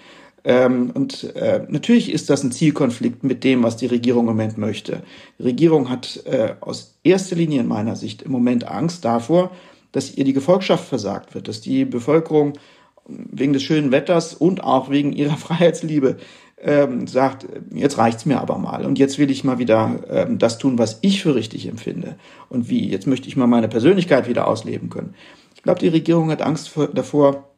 Ähm, 0.46 0.92
und 0.94 1.36
äh, 1.36 1.66
natürlich 1.68 2.14
ist 2.14 2.30
das 2.30 2.44
ein 2.44 2.54
Zielkonflikt 2.54 3.26
mit 3.26 3.44
dem, 3.44 3.62
was 3.62 3.76
die 3.76 3.88
Regierung 3.88 4.22
im 4.22 4.38
Moment 4.38 4.58
möchte. 4.58 5.04
Die 5.38 5.44
Regierung 5.44 5.90
hat 5.90 6.24
äh, 6.28 6.54
aus 6.62 6.98
erster 7.04 7.36
Linie 7.36 7.60
in 7.60 7.68
meiner 7.68 7.98
Sicht 7.98 8.22
im 8.22 8.32
Moment 8.32 8.66
Angst 8.66 9.04
davor, 9.04 9.52
dass 9.92 10.14
ihr 10.14 10.24
die 10.24 10.34
Gefolgschaft 10.34 10.88
versagt 10.88 11.34
wird, 11.34 11.48
dass 11.48 11.62
die 11.62 11.86
Bevölkerung 11.86 12.54
wegen 13.08 13.54
des 13.54 13.64
schönen 13.64 13.92
Wetters 13.92 14.34
und 14.34 14.64
auch 14.64 14.90
wegen 14.90 15.14
ihrer 15.14 15.38
Freiheitsliebe 15.38 16.18
ähm, 16.62 17.08
sagt, 17.08 17.48
jetzt 17.74 17.98
reicht's 17.98 18.26
mir 18.26 18.40
aber 18.40 18.58
mal 18.58 18.86
und 18.86 19.00
jetzt 19.00 19.18
will 19.18 19.32
ich 19.32 19.44
mal 19.44 19.60
wieder 19.60 20.00
ähm, 20.10 20.40
das 20.40 20.58
tun, 20.58 20.78
was 20.78 21.00
ich 21.02 21.22
für 21.22 21.34
richtig 21.36 21.68
empfinde. 21.68 22.18
Und 22.50 22.70
wie? 22.70 22.90
Jetzt 22.90 23.08
möchte 23.08 23.28
ich 23.28 23.38
mal 23.38 23.48
meine 23.48 23.70
Persönlichkeit 23.70 24.28
wieder 24.28 24.48
ausleben 24.48 24.90
können. 24.90 25.16
Ich 25.56 25.64
glaube, 25.64 25.80
die 25.80 25.88
Regierung 25.88 26.30
hat 26.32 26.42
Angst 26.42 26.70
vor, 26.70 26.88
davor, 26.88 27.50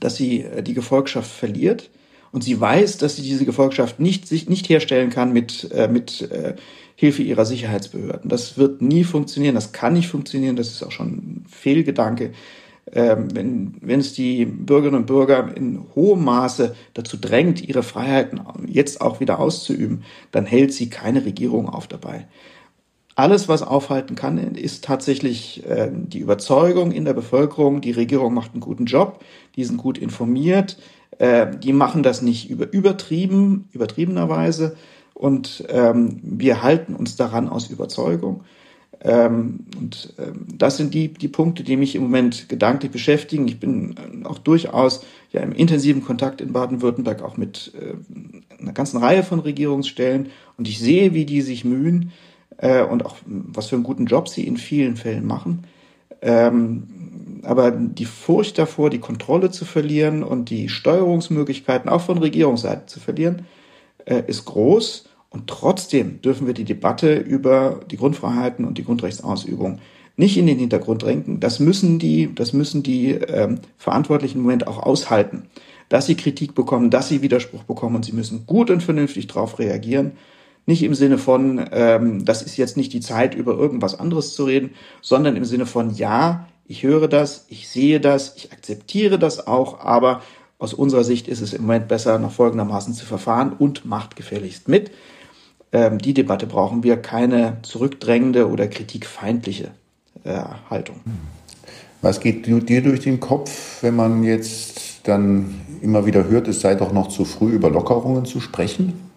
dass 0.00 0.16
sie 0.16 0.42
äh, 0.42 0.62
die 0.62 0.74
Gefolgschaft 0.74 1.30
verliert 1.30 1.90
und 2.32 2.42
sie 2.42 2.60
weiß, 2.60 2.98
dass 2.98 3.16
sie 3.16 3.22
diese 3.22 3.44
Gefolgschaft 3.44 4.00
nicht 4.00 4.26
sich 4.26 4.48
nicht 4.48 4.68
herstellen 4.68 5.10
kann 5.10 5.32
mit 5.32 5.70
äh, 5.72 5.86
mit 5.86 6.22
äh, 6.22 6.56
Hilfe 7.02 7.24
ihrer 7.24 7.44
Sicherheitsbehörden. 7.44 8.30
Das 8.30 8.56
wird 8.58 8.80
nie 8.80 9.02
funktionieren, 9.02 9.56
das 9.56 9.72
kann 9.72 9.94
nicht 9.94 10.06
funktionieren, 10.06 10.54
das 10.54 10.68
ist 10.68 10.84
auch 10.84 10.92
schon 10.92 11.08
ein 11.08 11.46
Fehlgedanke. 11.50 12.30
Ähm, 12.92 13.34
wenn, 13.34 13.74
wenn 13.80 13.98
es 13.98 14.12
die 14.12 14.44
Bürgerinnen 14.44 15.00
und 15.00 15.06
Bürger 15.06 15.50
in 15.56 15.84
hohem 15.96 16.22
Maße 16.22 16.76
dazu 16.94 17.16
drängt, 17.16 17.60
ihre 17.60 17.82
Freiheiten 17.82 18.40
jetzt 18.68 19.00
auch 19.00 19.18
wieder 19.18 19.40
auszuüben, 19.40 20.04
dann 20.30 20.46
hält 20.46 20.72
sie 20.72 20.90
keine 20.90 21.24
Regierung 21.24 21.68
auf 21.68 21.88
dabei. 21.88 22.28
Alles, 23.16 23.48
was 23.48 23.64
aufhalten 23.64 24.14
kann, 24.14 24.38
ist 24.54 24.84
tatsächlich 24.84 25.66
äh, 25.68 25.90
die 25.92 26.20
Überzeugung 26.20 26.92
in 26.92 27.04
der 27.04 27.14
Bevölkerung, 27.14 27.80
die 27.80 27.90
Regierung 27.90 28.32
macht 28.32 28.52
einen 28.52 28.60
guten 28.60 28.84
Job, 28.84 29.24
die 29.56 29.64
sind 29.64 29.78
gut 29.78 29.98
informiert, 29.98 30.78
äh, 31.18 31.48
die 31.58 31.72
machen 31.72 32.04
das 32.04 32.22
nicht 32.22 32.48
über, 32.48 32.72
übertrieben, 32.72 33.68
übertriebenerweise, 33.72 34.76
und 35.14 35.64
ähm, 35.68 36.20
wir 36.22 36.62
halten 36.62 36.94
uns 36.94 37.16
daran 37.16 37.48
aus 37.48 37.70
Überzeugung. 37.70 38.44
Ähm, 39.04 39.66
und 39.78 40.14
ähm, 40.18 40.46
das 40.54 40.76
sind 40.76 40.94
die, 40.94 41.08
die 41.08 41.28
Punkte, 41.28 41.64
die 41.64 41.76
mich 41.76 41.96
im 41.96 42.02
Moment 42.02 42.48
gedanklich 42.48 42.92
beschäftigen. 42.92 43.48
Ich 43.48 43.58
bin 43.58 43.96
äh, 43.96 44.26
auch 44.26 44.38
durchaus 44.38 45.04
ja 45.32 45.40
im 45.40 45.52
intensiven 45.52 46.04
Kontakt 46.04 46.40
in 46.40 46.52
Baden-Württemberg 46.52 47.22
auch 47.22 47.36
mit 47.36 47.72
äh, 47.74 48.60
einer 48.60 48.72
ganzen 48.72 48.98
Reihe 48.98 49.24
von 49.24 49.40
Regierungsstellen 49.40 50.28
und 50.56 50.68
ich 50.68 50.78
sehe, 50.78 51.14
wie 51.14 51.24
die 51.24 51.42
sich 51.42 51.64
mühen 51.64 52.12
äh, 52.58 52.82
und 52.82 53.04
auch 53.04 53.16
was 53.26 53.66
für 53.66 53.74
einen 53.74 53.84
guten 53.84 54.06
Job 54.06 54.28
sie 54.28 54.46
in 54.46 54.56
vielen 54.56 54.96
Fällen 54.96 55.26
machen. 55.26 55.64
Ähm, 56.20 57.40
aber 57.42 57.72
die 57.72 58.04
Furcht 58.04 58.56
davor, 58.56 58.88
die 58.88 59.00
Kontrolle 59.00 59.50
zu 59.50 59.64
verlieren 59.64 60.22
und 60.22 60.48
die 60.48 60.68
Steuerungsmöglichkeiten 60.68 61.90
auch 61.90 62.02
von 62.02 62.18
Regierungsseite 62.18 62.86
zu 62.86 63.00
verlieren, 63.00 63.46
äh, 64.06 64.22
ist 64.26 64.44
groß. 64.44 65.04
Und 65.30 65.46
trotzdem 65.46 66.20
dürfen 66.20 66.46
wir 66.46 66.54
die 66.54 66.64
Debatte 66.64 67.16
über 67.16 67.80
die 67.90 67.96
Grundfreiheiten 67.96 68.64
und 68.64 68.76
die 68.76 68.84
Grundrechtsausübung 68.84 69.78
nicht 70.16 70.36
in 70.36 70.46
den 70.46 70.58
Hintergrund 70.58 71.02
drängen. 71.02 71.40
Das 71.40 71.58
müssen 71.58 71.98
die, 71.98 72.34
das 72.34 72.52
müssen 72.52 72.82
die 72.82 73.12
ähm, 73.12 73.60
Verantwortlichen 73.78 74.38
im 74.38 74.44
Moment 74.44 74.66
auch 74.66 74.78
aushalten, 74.78 75.44
dass 75.88 76.06
sie 76.06 76.16
Kritik 76.16 76.54
bekommen, 76.54 76.90
dass 76.90 77.08
sie 77.08 77.22
Widerspruch 77.22 77.64
bekommen 77.64 77.96
und 77.96 78.04
sie 78.04 78.12
müssen 78.12 78.46
gut 78.46 78.70
und 78.70 78.82
vernünftig 78.82 79.26
darauf 79.26 79.58
reagieren. 79.58 80.12
Nicht 80.66 80.82
im 80.82 80.94
Sinne 80.94 81.18
von, 81.18 81.64
ähm, 81.72 82.24
das 82.24 82.42
ist 82.42 82.56
jetzt 82.56 82.76
nicht 82.76 82.92
die 82.92 83.00
Zeit, 83.00 83.34
über 83.34 83.56
irgendwas 83.56 83.98
anderes 83.98 84.34
zu 84.34 84.44
reden, 84.44 84.70
sondern 85.00 85.34
im 85.34 85.44
Sinne 85.44 85.66
von, 85.66 85.94
ja, 85.94 86.46
ich 86.66 86.84
höre 86.84 87.08
das, 87.08 87.46
ich 87.48 87.68
sehe 87.68 87.98
das, 87.98 88.36
ich 88.36 88.52
akzeptiere 88.52 89.18
das 89.18 89.46
auch, 89.46 89.80
aber 89.80 90.22
aus 90.62 90.74
unserer 90.74 91.02
Sicht 91.02 91.26
ist 91.26 91.40
es 91.40 91.54
im 91.54 91.62
Moment 91.62 91.88
besser, 91.88 92.20
nach 92.20 92.30
folgendermaßen 92.30 92.94
zu 92.94 93.04
verfahren 93.04 93.52
und 93.52 93.84
macht 93.84 94.14
gefälligst 94.14 94.68
mit. 94.68 94.92
Ähm, 95.72 95.98
die 95.98 96.14
Debatte 96.14 96.46
brauchen 96.46 96.84
wir, 96.84 96.98
keine 96.98 97.56
zurückdrängende 97.62 98.48
oder 98.48 98.68
kritikfeindliche 98.68 99.72
äh, 100.22 100.38
Haltung. 100.70 101.00
Was 102.00 102.20
geht 102.20 102.46
dir 102.46 102.80
durch 102.80 103.00
den 103.00 103.18
Kopf, 103.18 103.82
wenn 103.82 103.96
man 103.96 104.22
jetzt 104.22 105.00
dann 105.08 105.60
immer 105.80 106.06
wieder 106.06 106.28
hört, 106.28 106.46
es 106.46 106.60
sei 106.60 106.76
doch 106.76 106.92
noch 106.92 107.08
zu 107.08 107.24
früh 107.24 107.50
über 107.50 107.68
Lockerungen 107.68 108.24
zu 108.24 108.40
sprechen? 108.40 109.10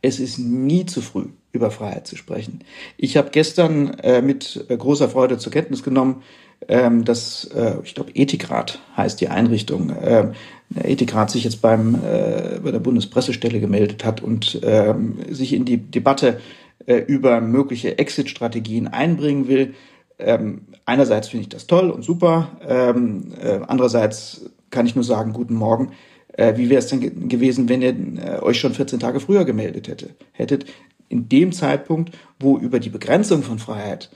Es 0.00 0.20
ist 0.20 0.38
nie 0.38 0.86
zu 0.86 1.02
früh, 1.02 1.26
über 1.50 1.72
Freiheit 1.72 2.06
zu 2.06 2.14
sprechen. 2.14 2.60
Ich 2.96 3.16
habe 3.16 3.30
gestern 3.30 3.94
äh, 3.94 4.22
mit 4.22 4.64
äh, 4.68 4.76
großer 4.76 5.08
Freude 5.08 5.38
zur 5.38 5.50
Kenntnis 5.50 5.82
genommen, 5.82 6.22
ähm, 6.68 7.04
dass, 7.04 7.44
äh, 7.54 7.74
ich 7.84 7.94
glaube, 7.94 8.12
Ethikrat 8.14 8.80
heißt 8.96 9.20
die 9.20 9.28
Einrichtung, 9.28 9.90
äh, 9.90 10.32
der 10.70 10.88
Ethikrat 10.88 11.30
sich 11.30 11.44
jetzt 11.44 11.62
beim, 11.62 11.96
äh, 11.96 12.60
bei 12.62 12.70
der 12.70 12.78
Bundespressestelle 12.78 13.60
gemeldet 13.60 14.04
hat 14.04 14.22
und 14.22 14.60
ähm, 14.62 15.18
sich 15.28 15.52
in 15.52 15.64
die 15.64 15.78
Debatte 15.78 16.40
äh, 16.86 16.98
über 16.98 17.40
mögliche 17.40 17.98
Exit-Strategien 17.98 18.88
einbringen 18.88 19.48
will. 19.48 19.74
Ähm, 20.18 20.62
einerseits 20.84 21.28
finde 21.28 21.42
ich 21.42 21.48
das 21.48 21.66
toll 21.66 21.90
und 21.90 22.04
super, 22.04 22.48
ähm, 22.66 23.32
äh, 23.42 23.60
andererseits 23.66 24.50
kann 24.70 24.86
ich 24.86 24.94
nur 24.94 25.04
sagen, 25.04 25.32
guten 25.32 25.54
Morgen. 25.54 25.92
Äh, 26.34 26.56
wie 26.56 26.70
wäre 26.70 26.78
es 26.78 26.86
denn 26.86 27.00
ge 27.00 27.10
gewesen, 27.28 27.68
wenn 27.68 27.82
ihr 27.82 27.94
äh, 28.22 28.40
euch 28.40 28.60
schon 28.60 28.74
14 28.74 29.00
Tage 29.00 29.20
früher 29.20 29.44
gemeldet 29.44 29.88
hätte, 29.88 30.10
hättet? 30.32 30.66
In 31.08 31.28
dem 31.28 31.50
Zeitpunkt, 31.50 32.16
wo 32.38 32.56
über 32.56 32.78
die 32.78 32.90
Begrenzung 32.90 33.42
von 33.42 33.58
Freiheit 33.58 34.10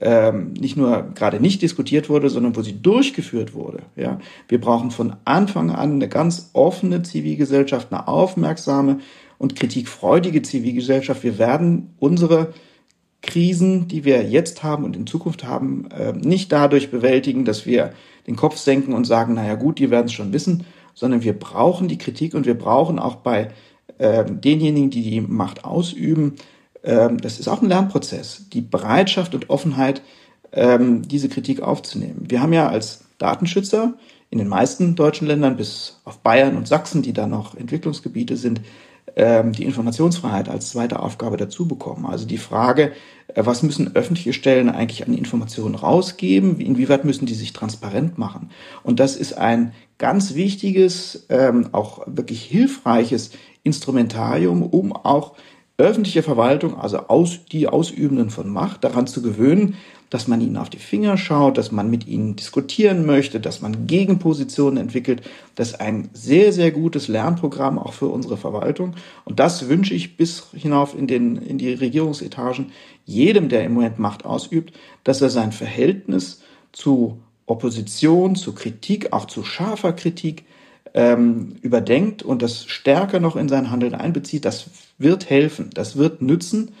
ähm, 0.00 0.52
nicht 0.52 0.76
nur 0.76 1.10
gerade 1.14 1.40
nicht 1.40 1.62
diskutiert 1.62 2.08
wurde, 2.08 2.30
sondern 2.30 2.56
wo 2.56 2.62
sie 2.62 2.80
durchgeführt 2.80 3.54
wurde. 3.54 3.82
Ja, 3.96 4.18
wir 4.48 4.60
brauchen 4.60 4.90
von 4.90 5.16
Anfang 5.24 5.70
an 5.70 5.92
eine 5.92 6.08
ganz 6.08 6.50
offene 6.52 7.02
Zivilgesellschaft, 7.02 7.92
eine 7.92 8.06
aufmerksame 8.06 8.98
und 9.38 9.56
kritikfreudige 9.56 10.42
Zivilgesellschaft. 10.42 11.22
Wir 11.24 11.38
werden 11.38 11.94
unsere 11.98 12.52
Krisen, 13.22 13.88
die 13.88 14.04
wir 14.04 14.22
jetzt 14.22 14.62
haben 14.62 14.84
und 14.84 14.96
in 14.96 15.06
Zukunft 15.06 15.44
haben, 15.44 15.88
äh, 15.90 16.12
nicht 16.12 16.52
dadurch 16.52 16.90
bewältigen, 16.90 17.44
dass 17.44 17.66
wir 17.66 17.92
den 18.26 18.36
Kopf 18.36 18.56
senken 18.56 18.94
und 18.94 19.04
sagen, 19.04 19.34
naja 19.34 19.56
gut, 19.56 19.78
die 19.78 19.90
werden 19.90 20.06
es 20.06 20.12
schon 20.12 20.32
wissen, 20.32 20.64
sondern 20.94 21.22
wir 21.22 21.38
brauchen 21.38 21.88
die 21.88 21.98
Kritik 21.98 22.34
und 22.34 22.46
wir 22.46 22.56
brauchen 22.56 22.98
auch 22.98 23.16
bei 23.16 23.48
äh, 23.98 24.24
denjenigen, 24.24 24.90
die 24.90 25.02
die 25.02 25.20
Macht 25.20 25.64
ausüben, 25.64 26.36
das 26.82 27.38
ist 27.38 27.48
auch 27.48 27.62
ein 27.62 27.68
Lernprozess, 27.68 28.48
die 28.52 28.62
Bereitschaft 28.62 29.34
und 29.34 29.50
Offenheit, 29.50 30.02
äh, 30.52 30.78
diese 30.80 31.28
Kritik 31.28 31.60
aufzunehmen. 31.60 32.24
Wir 32.28 32.40
haben 32.40 32.52
ja 32.52 32.68
als 32.68 33.04
Datenschützer 33.18 33.94
in 34.30 34.38
den 34.38 34.48
meisten 34.48 34.94
deutschen 34.94 35.26
Ländern, 35.26 35.56
bis 35.56 36.00
auf 36.04 36.18
Bayern 36.18 36.56
und 36.56 36.68
Sachsen, 36.68 37.02
die 37.02 37.12
da 37.12 37.26
noch 37.26 37.56
Entwicklungsgebiete 37.56 38.36
sind, 38.36 38.60
ähm, 39.16 39.52
die 39.52 39.64
Informationsfreiheit 39.64 40.48
als 40.48 40.70
zweite 40.70 41.00
Aufgabe 41.00 41.36
dazu 41.36 41.66
bekommen. 41.66 42.06
Also 42.06 42.26
die 42.26 42.38
Frage, 42.38 42.92
äh, 43.28 43.44
was 43.44 43.62
müssen 43.62 43.94
öffentliche 43.96 44.32
Stellen 44.32 44.68
eigentlich 44.68 45.06
an 45.06 45.14
Informationen 45.14 45.74
rausgeben? 45.74 46.60
Inwieweit 46.60 47.04
müssen 47.04 47.26
die 47.26 47.34
sich 47.34 47.52
transparent 47.52 48.18
machen? 48.18 48.50
Und 48.82 49.00
das 49.00 49.16
ist 49.16 49.36
ein 49.36 49.72
ganz 49.98 50.34
wichtiges, 50.34 51.26
ähm, 51.28 51.70
auch 51.72 52.02
wirklich 52.06 52.42
hilfreiches 52.42 53.32
Instrumentarium, 53.64 54.62
um 54.62 54.92
auch 54.92 55.34
öffentliche 55.84 56.22
Verwaltung, 56.22 56.78
also 56.78 56.98
aus, 57.08 57.44
die 57.50 57.68
Ausübenden 57.68 58.30
von 58.30 58.48
Macht, 58.48 58.84
daran 58.84 59.06
zu 59.06 59.22
gewöhnen, 59.22 59.76
dass 60.10 60.26
man 60.26 60.40
ihnen 60.40 60.56
auf 60.56 60.68
die 60.68 60.78
Finger 60.78 61.16
schaut, 61.16 61.56
dass 61.56 61.70
man 61.70 61.88
mit 61.88 62.08
ihnen 62.08 62.34
diskutieren 62.34 63.06
möchte, 63.06 63.38
dass 63.38 63.60
man 63.60 63.86
Gegenpositionen 63.86 64.76
entwickelt. 64.76 65.22
Das 65.54 65.68
ist 65.68 65.80
ein 65.80 66.10
sehr, 66.12 66.52
sehr 66.52 66.72
gutes 66.72 67.06
Lernprogramm 67.06 67.78
auch 67.78 67.92
für 67.92 68.08
unsere 68.08 68.36
Verwaltung. 68.36 68.94
Und 69.24 69.38
das 69.38 69.68
wünsche 69.68 69.94
ich 69.94 70.16
bis 70.16 70.48
hinauf 70.52 70.98
in, 70.98 71.06
den, 71.06 71.36
in 71.36 71.58
die 71.58 71.72
Regierungsetagen 71.72 72.72
jedem, 73.06 73.48
der 73.48 73.64
im 73.64 73.74
Moment 73.74 74.00
Macht 74.00 74.24
ausübt, 74.24 74.74
dass 75.04 75.22
er 75.22 75.30
sein 75.30 75.52
Verhältnis 75.52 76.42
zu 76.72 77.20
Opposition, 77.46 78.34
zu 78.34 78.52
Kritik, 78.52 79.12
auch 79.12 79.26
zu 79.26 79.44
scharfer 79.44 79.92
Kritik 79.92 80.44
ähm, 80.94 81.56
überdenkt 81.62 82.22
und 82.22 82.42
das 82.42 82.64
stärker 82.66 83.20
noch 83.20 83.36
in 83.36 83.48
sein 83.48 83.70
Handeln 83.70 83.94
einbezieht. 83.94 84.44
Das 84.44 84.66
wird 84.98 85.30
helfen, 85.30 85.70
das 85.74 85.96
wird 85.96 86.22
nützen. 86.22 86.72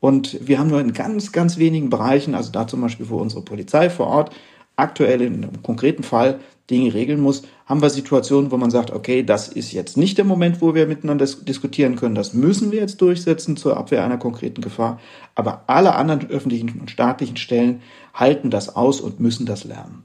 Und 0.00 0.46
wir 0.46 0.58
haben 0.58 0.68
nur 0.68 0.80
in 0.80 0.92
ganz, 0.92 1.32
ganz 1.32 1.58
wenigen 1.58 1.90
Bereichen, 1.90 2.34
also 2.34 2.52
da 2.52 2.66
zum 2.66 2.80
Beispiel, 2.80 3.08
wo 3.08 3.16
unsere 3.16 3.42
Polizei 3.42 3.90
vor 3.90 4.06
Ort 4.08 4.30
aktuell 4.76 5.22
in 5.22 5.42
einem 5.42 5.62
konkreten 5.62 6.02
Fall 6.02 6.38
Dinge 6.70 6.92
regeln 6.92 7.20
muss, 7.20 7.42
haben 7.64 7.80
wir 7.80 7.90
Situationen, 7.90 8.50
wo 8.50 8.56
man 8.56 8.70
sagt, 8.70 8.90
okay, 8.90 9.22
das 9.22 9.48
ist 9.48 9.72
jetzt 9.72 9.96
nicht 9.96 10.18
der 10.18 10.24
Moment, 10.24 10.60
wo 10.60 10.74
wir 10.74 10.86
miteinander 10.86 11.24
diskutieren 11.24 11.96
können, 11.96 12.14
das 12.14 12.34
müssen 12.34 12.72
wir 12.72 12.80
jetzt 12.80 13.00
durchsetzen 13.00 13.56
zur 13.56 13.76
Abwehr 13.76 14.04
einer 14.04 14.18
konkreten 14.18 14.60
Gefahr. 14.60 15.00
Aber 15.34 15.64
alle 15.68 15.94
anderen 15.94 16.28
öffentlichen 16.28 16.80
und 16.80 16.90
staatlichen 16.90 17.36
Stellen 17.36 17.82
halten 18.12 18.50
das 18.50 18.74
aus 18.74 19.00
und 19.00 19.20
müssen 19.20 19.46
das 19.46 19.64
lernen. 19.64 20.02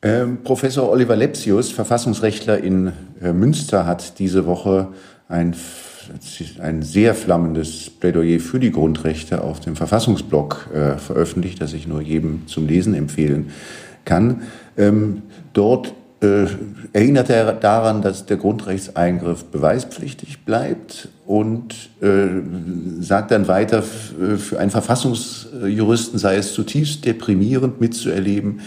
Ähm, 0.00 0.38
Professor 0.44 0.90
Oliver 0.90 1.16
Lepsius, 1.16 1.72
Verfassungsrechtler 1.72 2.58
in 2.58 2.92
äh, 3.20 3.32
Münster, 3.32 3.86
hat 3.86 4.18
diese 4.18 4.46
Woche 4.46 4.88
ein 5.28 5.54
ein 6.60 6.82
sehr 6.82 7.14
flammendes 7.14 7.90
Plädoyer 7.90 8.40
für 8.40 8.58
die 8.58 8.70
Grundrechte 8.70 9.42
auf 9.42 9.60
dem 9.60 9.76
Verfassungsblog 9.76 10.68
äh, 10.72 10.98
veröffentlicht, 10.98 11.60
das 11.60 11.72
ich 11.72 11.86
nur 11.86 12.00
jedem 12.00 12.46
zum 12.46 12.66
Lesen 12.66 12.94
empfehlen 12.94 13.50
kann. 14.04 14.42
Ähm, 14.76 15.22
dort 15.52 15.92
äh, 16.20 16.46
erinnert 16.92 17.30
er 17.30 17.52
daran, 17.52 18.02
dass 18.02 18.26
der 18.26 18.38
Grundrechtseingriff 18.38 19.44
beweispflichtig 19.44 20.44
bleibt 20.44 21.08
und 21.26 21.74
äh, 22.00 22.26
sagt 23.00 23.30
dann 23.30 23.46
weiter, 23.46 23.78
äh, 23.78 24.36
für 24.36 24.58
einen 24.58 24.70
Verfassungsjuristen 24.70 26.18
sei 26.18 26.36
es 26.36 26.54
zutiefst 26.54 27.04
deprimierend 27.04 27.80
mitzuerleben, 27.80 28.60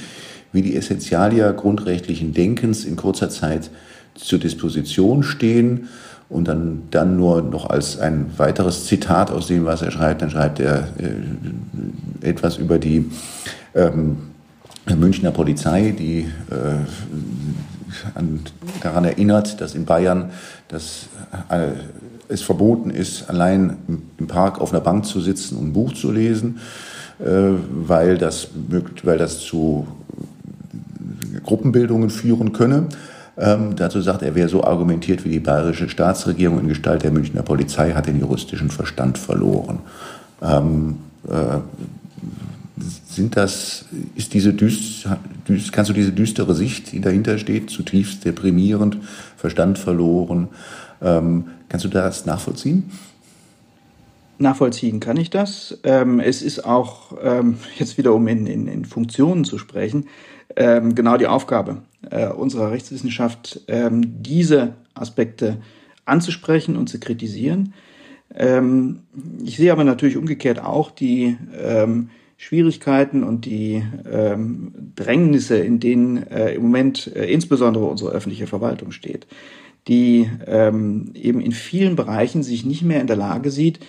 wie 0.51 0.61
die 0.61 0.75
Essentialia 0.75 1.51
grundrechtlichen 1.51 2.33
Denkens 2.33 2.85
in 2.85 2.95
kurzer 2.95 3.29
Zeit 3.29 3.69
zur 4.15 4.39
Disposition 4.39 5.23
stehen 5.23 5.87
und 6.29 6.47
dann, 6.47 6.83
dann 6.91 7.17
nur 7.17 7.41
noch 7.41 7.69
als 7.69 7.99
ein 7.99 8.31
weiteres 8.37 8.85
Zitat 8.85 9.31
aus 9.31 9.47
dem, 9.47 9.65
was 9.65 9.81
er 9.81 9.91
schreibt, 9.91 10.21
dann 10.21 10.29
schreibt 10.29 10.59
er 10.59 10.87
äh, 10.97 12.27
etwas 12.27 12.57
über 12.57 12.79
die 12.79 13.09
ähm, 13.75 14.17
Münchner 14.97 15.31
Polizei, 15.31 15.93
die 15.97 16.21
äh, 16.49 18.15
an, 18.15 18.39
daran 18.81 19.05
erinnert, 19.05 19.61
dass 19.61 19.75
in 19.75 19.85
Bayern 19.85 20.31
das, 20.69 21.07
äh, 21.49 21.71
es 22.29 22.41
verboten 22.41 22.89
ist, 22.89 23.29
allein 23.29 23.77
im 24.17 24.27
Park 24.27 24.59
auf 24.61 24.71
einer 24.71 24.81
Bank 24.81 25.05
zu 25.05 25.19
sitzen 25.19 25.57
und 25.57 25.67
ein 25.67 25.73
Buch 25.73 25.93
zu 25.93 26.11
lesen, 26.11 26.59
äh, 27.19 27.25
weil, 27.87 28.17
das, 28.17 28.47
weil 29.03 29.17
das 29.17 29.39
zu 29.39 29.85
Gruppenbildungen 31.43 32.09
führen 32.09 32.53
könne. 32.53 32.87
Ähm, 33.37 33.75
dazu 33.75 34.01
sagt 34.01 34.21
er, 34.23 34.35
wer 34.35 34.49
so 34.49 34.63
argumentiert 34.63 35.23
wie 35.25 35.29
die 35.29 35.39
bayerische 35.39 35.89
Staatsregierung 35.89 36.59
in 36.59 36.67
Gestalt 36.67 37.03
der 37.03 37.11
Münchner 37.11 37.43
Polizei, 37.43 37.91
hat 37.91 38.07
den 38.07 38.19
juristischen 38.19 38.69
Verstand 38.69 39.17
verloren. 39.17 39.79
Ähm, 40.41 40.97
äh, 41.27 41.59
sind 43.07 43.37
das, 43.37 43.85
ist 44.15 44.33
diese 44.33 44.53
düst, 44.53 45.07
düst, 45.47 45.71
kannst 45.71 45.89
du 45.89 45.93
diese 45.93 46.11
düstere 46.11 46.55
Sicht, 46.55 46.91
die 46.91 47.01
dahinter 47.01 47.37
steht, 47.37 47.69
zutiefst 47.69 48.25
deprimierend, 48.25 48.97
Verstand 49.37 49.77
verloren, 49.77 50.47
ähm, 51.01 51.45
kannst 51.69 51.85
du 51.85 51.89
das 51.89 52.25
nachvollziehen? 52.25 52.91
Nachvollziehen 54.37 54.99
kann 54.99 55.17
ich 55.17 55.29
das. 55.29 55.77
Ähm, 55.83 56.19
es 56.19 56.41
ist 56.41 56.65
auch, 56.65 57.17
ähm, 57.23 57.57
jetzt 57.77 57.97
wieder 57.97 58.13
um 58.13 58.27
in, 58.27 58.47
in, 58.47 58.67
in 58.67 58.85
Funktionen 58.85 59.45
zu 59.45 59.57
sprechen, 59.57 60.05
ähm, 60.55 60.95
genau 60.95 61.17
die 61.17 61.27
Aufgabe 61.27 61.83
äh, 62.09 62.27
unserer 62.27 62.71
Rechtswissenschaft, 62.71 63.61
ähm, 63.67 64.21
diese 64.23 64.73
Aspekte 64.93 65.57
anzusprechen 66.05 66.75
und 66.75 66.87
zu 66.87 66.99
kritisieren. 66.99 67.73
Ähm, 68.33 69.01
ich 69.43 69.57
sehe 69.57 69.71
aber 69.71 69.83
natürlich 69.83 70.17
umgekehrt 70.17 70.63
auch 70.63 70.91
die 70.91 71.37
ähm, 71.59 72.09
Schwierigkeiten 72.37 73.23
und 73.23 73.45
die 73.45 73.83
ähm, 74.11 74.73
Drängnisse, 74.95 75.57
in 75.57 75.79
denen 75.79 76.25
äh, 76.27 76.53
im 76.53 76.63
Moment 76.63 77.15
äh, 77.15 77.25
insbesondere 77.31 77.85
unsere 77.85 78.11
öffentliche 78.11 78.47
Verwaltung 78.47 78.91
steht, 78.91 79.27
die 79.87 80.29
ähm, 80.47 81.11
eben 81.13 81.39
in 81.39 81.51
vielen 81.51 81.95
Bereichen 81.95 82.41
sich 82.41 82.65
nicht 82.65 82.81
mehr 82.81 83.01
in 83.01 83.07
der 83.07 83.15
Lage 83.15 83.51
sieht, 83.51 83.79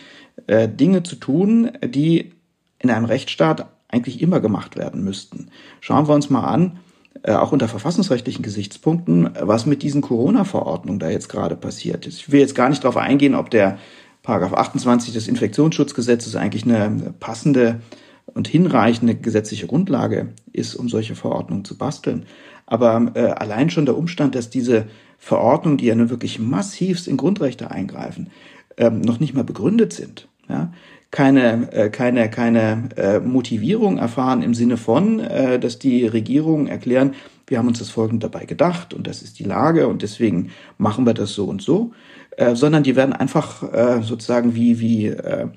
äh, 0.47 0.69
Dinge 0.69 1.03
zu 1.03 1.17
tun, 1.17 1.71
die 1.83 2.33
in 2.79 2.91
einem 2.91 3.07
Rechtsstaat 3.07 3.69
eigentlich 3.93 4.21
immer 4.21 4.41
gemacht 4.41 4.77
werden 4.77 5.05
müssten. 5.05 5.49
Schauen 5.81 6.09
wir 6.09 6.15
uns 6.15 6.31
mal 6.31 6.45
an, 6.45 6.81
äh, 7.23 7.35
auch 7.35 7.53
unter 7.53 7.69
verfassungsrechtlichen 7.69 8.43
Gesichtspunkten, 8.43 9.31
was 9.41 9.67
mit 9.67 9.83
diesen 9.83 10.01
Corona-Verordnungen 10.01 10.99
da 10.99 11.11
jetzt 11.11 11.29
gerade 11.29 11.55
passiert 11.55 12.07
ist. 12.07 12.19
Ich 12.19 12.33
will 12.33 12.41
jetzt 12.41 12.57
gar 12.57 12.69
nicht 12.69 12.83
darauf 12.83 12.97
eingehen, 12.97 13.35
ob 13.35 13.51
der 13.51 13.79
Paragraph 14.23 14.55
28 14.55 15.13
des 15.13 15.29
Infektionsschutzgesetzes 15.29 16.37
eigentlich 16.37 16.65
eine 16.65 17.15
passende 17.21 17.81
und 18.27 18.49
hinreichende 18.49 19.15
gesetzliche 19.15 19.67
Grundlage 19.67 20.33
ist, 20.53 20.75
um 20.75 20.89
solche 20.89 21.15
Verordnungen 21.15 21.65
zu 21.65 21.77
basteln. 21.77 22.25
Aber 22.67 23.13
äh, 23.15 23.27
allein 23.27 23.69
schon 23.69 23.85
der 23.85 23.97
Umstand, 23.97 24.35
dass 24.35 24.49
diese 24.49 24.87
Verordnungen, 25.19 25.77
die 25.77 25.87
ja 25.87 25.95
nun 25.95 26.09
wirklich 26.09 26.39
massivst 26.39 27.09
in 27.09 27.17
Grundrechte 27.17 27.71
eingreifen, 27.71 28.31
ähm, 28.79 29.01
noch 29.01 29.21
nicht 29.21 29.35
mal 29.35 29.45
begründet 29.45 29.93
sind, 29.93 30.29
ja, 30.49 30.73
keine, 31.13 31.71
äh, 31.73 31.91
keine, 31.91 32.29
keine 32.31 32.89
äh, 32.97 33.21
Motivierung 33.21 33.99
erfahren 33.99 34.43
im 34.43 34.55
Sinne 34.55 34.77
von, 34.77 35.21
äh, 35.21 35.61
dass 35.61 35.79
die 35.79 36.07
Regierungen 36.07 36.67
erklären, 36.67 37.15
wir 37.47 37.59
haben 37.59 37.69
uns 37.69 37.79
das 37.79 37.91
folgende 37.91 38.29
dabei 38.29 38.47
gedacht 38.47 38.95
und 38.95 39.07
das 39.07 39.23
ist 39.23 39.39
die 39.39 39.45
Lage 39.45 39.87
und 39.87 40.03
deswegen 40.03 40.51
machen 40.79 41.07
wir 41.07 41.13
das 41.13 41.35
so 41.35 41.45
und 41.45 41.61
so, 41.61 41.93
äh, 42.37 42.55
sondern 42.55 42.83
die 42.83 42.97
werden 42.97 43.13
einfach 43.13 43.63
äh, 43.73 44.03
sozusagen 44.03 44.55
wie, 44.55 44.81
wie 44.81 45.07
äh, 45.09 45.49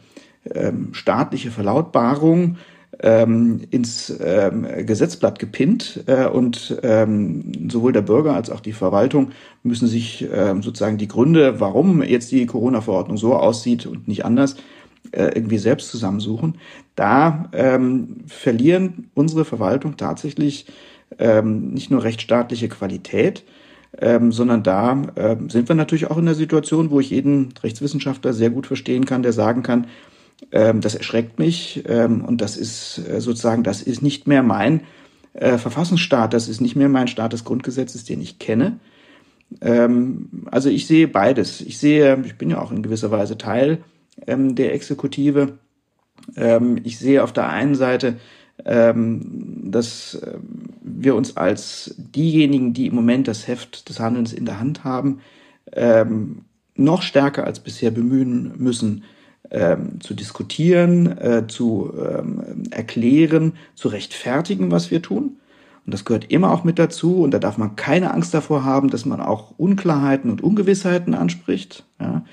äh, 0.43 0.73
staatliche 0.91 1.51
Verlautbarung 1.51 2.57
ähm, 2.99 3.61
ins 3.71 4.13
ähm, 4.21 4.67
Gesetzblatt 4.85 5.39
gepinnt 5.39 6.03
äh, 6.07 6.25
und 6.25 6.77
ähm, 6.83 7.69
sowohl 7.69 7.93
der 7.93 8.01
Bürger 8.01 8.33
als 8.33 8.49
auch 8.49 8.59
die 8.59 8.73
Verwaltung 8.73 9.31
müssen 9.63 9.87
sich 9.87 10.27
ähm, 10.33 10.63
sozusagen 10.63 10.97
die 10.97 11.07
Gründe, 11.07 11.59
warum 11.61 12.03
jetzt 12.03 12.31
die 12.31 12.45
Corona-Verordnung 12.45 13.17
so 13.17 13.35
aussieht 13.35 13.85
und 13.85 14.07
nicht 14.07 14.25
anders, 14.25 14.57
äh, 15.11 15.31
irgendwie 15.35 15.57
selbst 15.57 15.89
zusammensuchen. 15.89 16.55
Da 16.95 17.49
ähm, 17.53 18.17
verlieren 18.27 19.09
unsere 19.13 19.45
Verwaltung 19.45 19.97
tatsächlich 19.97 20.67
ähm, 21.19 21.71
nicht 21.71 21.91
nur 21.91 22.03
rechtsstaatliche 22.03 22.69
Qualität, 22.69 23.43
ähm, 23.99 24.31
sondern 24.31 24.63
da 24.63 25.01
äh, 25.15 25.37
sind 25.47 25.69
wir 25.69 25.75
natürlich 25.75 26.09
auch 26.09 26.17
in 26.17 26.25
der 26.25 26.35
Situation, 26.35 26.91
wo 26.91 26.99
ich 26.99 27.09
jeden 27.09 27.53
Rechtswissenschaftler 27.63 28.33
sehr 28.33 28.49
gut 28.49 28.67
verstehen 28.67 29.05
kann, 29.05 29.23
der 29.23 29.33
sagen 29.33 29.63
kann, 29.63 29.87
ähm, 30.51 30.81
das 30.81 30.95
erschreckt 30.95 31.39
mich 31.39 31.83
ähm, 31.87 32.23
und 32.25 32.41
das 32.41 32.57
ist 32.57 33.01
äh, 33.09 33.21
sozusagen, 33.21 33.63
das 33.63 33.81
ist 33.81 34.01
nicht 34.01 34.27
mehr 34.27 34.43
mein 34.43 34.81
äh, 35.33 35.57
Verfassungsstaat, 35.57 36.33
das 36.33 36.47
ist 36.47 36.61
nicht 36.61 36.75
mehr 36.75 36.89
mein 36.89 37.07
Staat 37.07 37.33
des 37.33 37.43
Grundgesetzes, 37.45 38.03
den 38.03 38.21
ich 38.21 38.39
kenne. 38.39 38.79
Ähm, 39.61 40.29
also 40.51 40.69
ich 40.69 40.87
sehe 40.87 41.07
beides. 41.07 41.61
Ich 41.61 41.77
sehe, 41.77 42.21
ich 42.25 42.37
bin 42.37 42.49
ja 42.49 42.61
auch 42.61 42.71
in 42.71 42.83
gewisser 42.83 43.11
Weise 43.11 43.37
Teil 43.37 43.79
ähm, 44.27 44.55
der 44.55 44.73
Exekutive. 44.73 45.57
Ähm, 46.35 46.79
ich 46.83 46.97
sehe 46.99 47.23
auf 47.23 47.33
der 47.33 47.49
einen 47.49 47.75
Seite, 47.75 48.17
ähm, 48.63 49.71
dass 49.71 50.21
ähm, 50.25 50.69
wir 50.81 51.15
uns 51.15 51.35
als 51.37 51.95
diejenigen, 51.97 52.73
die 52.73 52.87
im 52.87 52.95
Moment 52.95 53.27
das 53.27 53.47
Heft 53.47 53.89
des 53.89 53.99
Handelns 53.99 54.33
in 54.33 54.45
der 54.45 54.59
Hand 54.59 54.83
haben, 54.83 55.19
ähm, 55.73 56.45
noch 56.75 57.01
stärker 57.01 57.45
als 57.45 57.59
bisher 57.59 57.91
bemühen 57.91 58.53
müssen, 58.57 59.03
ähm, 59.51 60.01
zu 60.01 60.13
diskutieren, 60.13 61.17
äh, 61.17 61.47
zu 61.47 61.93
ähm, 61.97 62.63
erklären, 62.71 63.53
zu 63.75 63.89
rechtfertigen, 63.89 64.71
was 64.71 64.91
wir 64.91 65.01
tun. 65.01 65.37
Und 65.85 65.93
das 65.93 66.03
gehört 66.03 66.31
immer 66.31 66.51
auch 66.51 66.63
mit 66.63 66.79
dazu. 66.79 67.21
Und 67.21 67.31
da 67.31 67.39
darf 67.39 67.57
man 67.57 67.75
keine 67.75 68.13
Angst 68.13 68.33
davor 68.33 68.63
haben, 68.63 68.89
dass 68.89 69.05
man 69.05 69.21
auch 69.21 69.53
Unklarheiten 69.57 70.31
und 70.31 70.41
Ungewissheiten 70.41 71.13
anspricht. 71.13 71.85
Ja? 71.99 72.25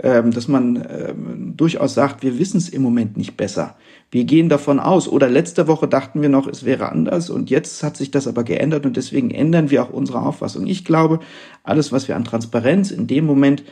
Ähm, 0.00 0.30
dass 0.30 0.48
man 0.48 0.76
ähm, 0.76 1.52
durchaus 1.56 1.94
sagt, 1.94 2.22
wir 2.22 2.38
wissen 2.38 2.56
es 2.56 2.68
im 2.68 2.82
Moment 2.82 3.16
nicht 3.16 3.36
besser. 3.36 3.76
Wir 4.10 4.24
gehen 4.24 4.48
davon 4.48 4.80
aus. 4.80 5.06
Oder 5.08 5.28
letzte 5.28 5.68
Woche 5.68 5.86
dachten 5.88 6.22
wir 6.22 6.28
noch, 6.28 6.46
es 6.46 6.64
wäre 6.64 6.90
anders 6.90 7.30
und 7.30 7.50
jetzt 7.50 7.82
hat 7.82 7.96
sich 7.96 8.10
das 8.10 8.26
aber 8.26 8.44
geändert 8.44 8.86
und 8.86 8.96
deswegen 8.96 9.30
ändern 9.30 9.70
wir 9.70 9.82
auch 9.82 9.90
unsere 9.90 10.22
Auffassung. 10.22 10.66
Ich 10.66 10.84
glaube, 10.84 11.20
alles, 11.62 11.92
was 11.92 12.08
wir 12.08 12.16
an 12.16 12.24
Transparenz 12.24 12.90
in 12.90 13.06
dem 13.06 13.26
Moment 13.26 13.64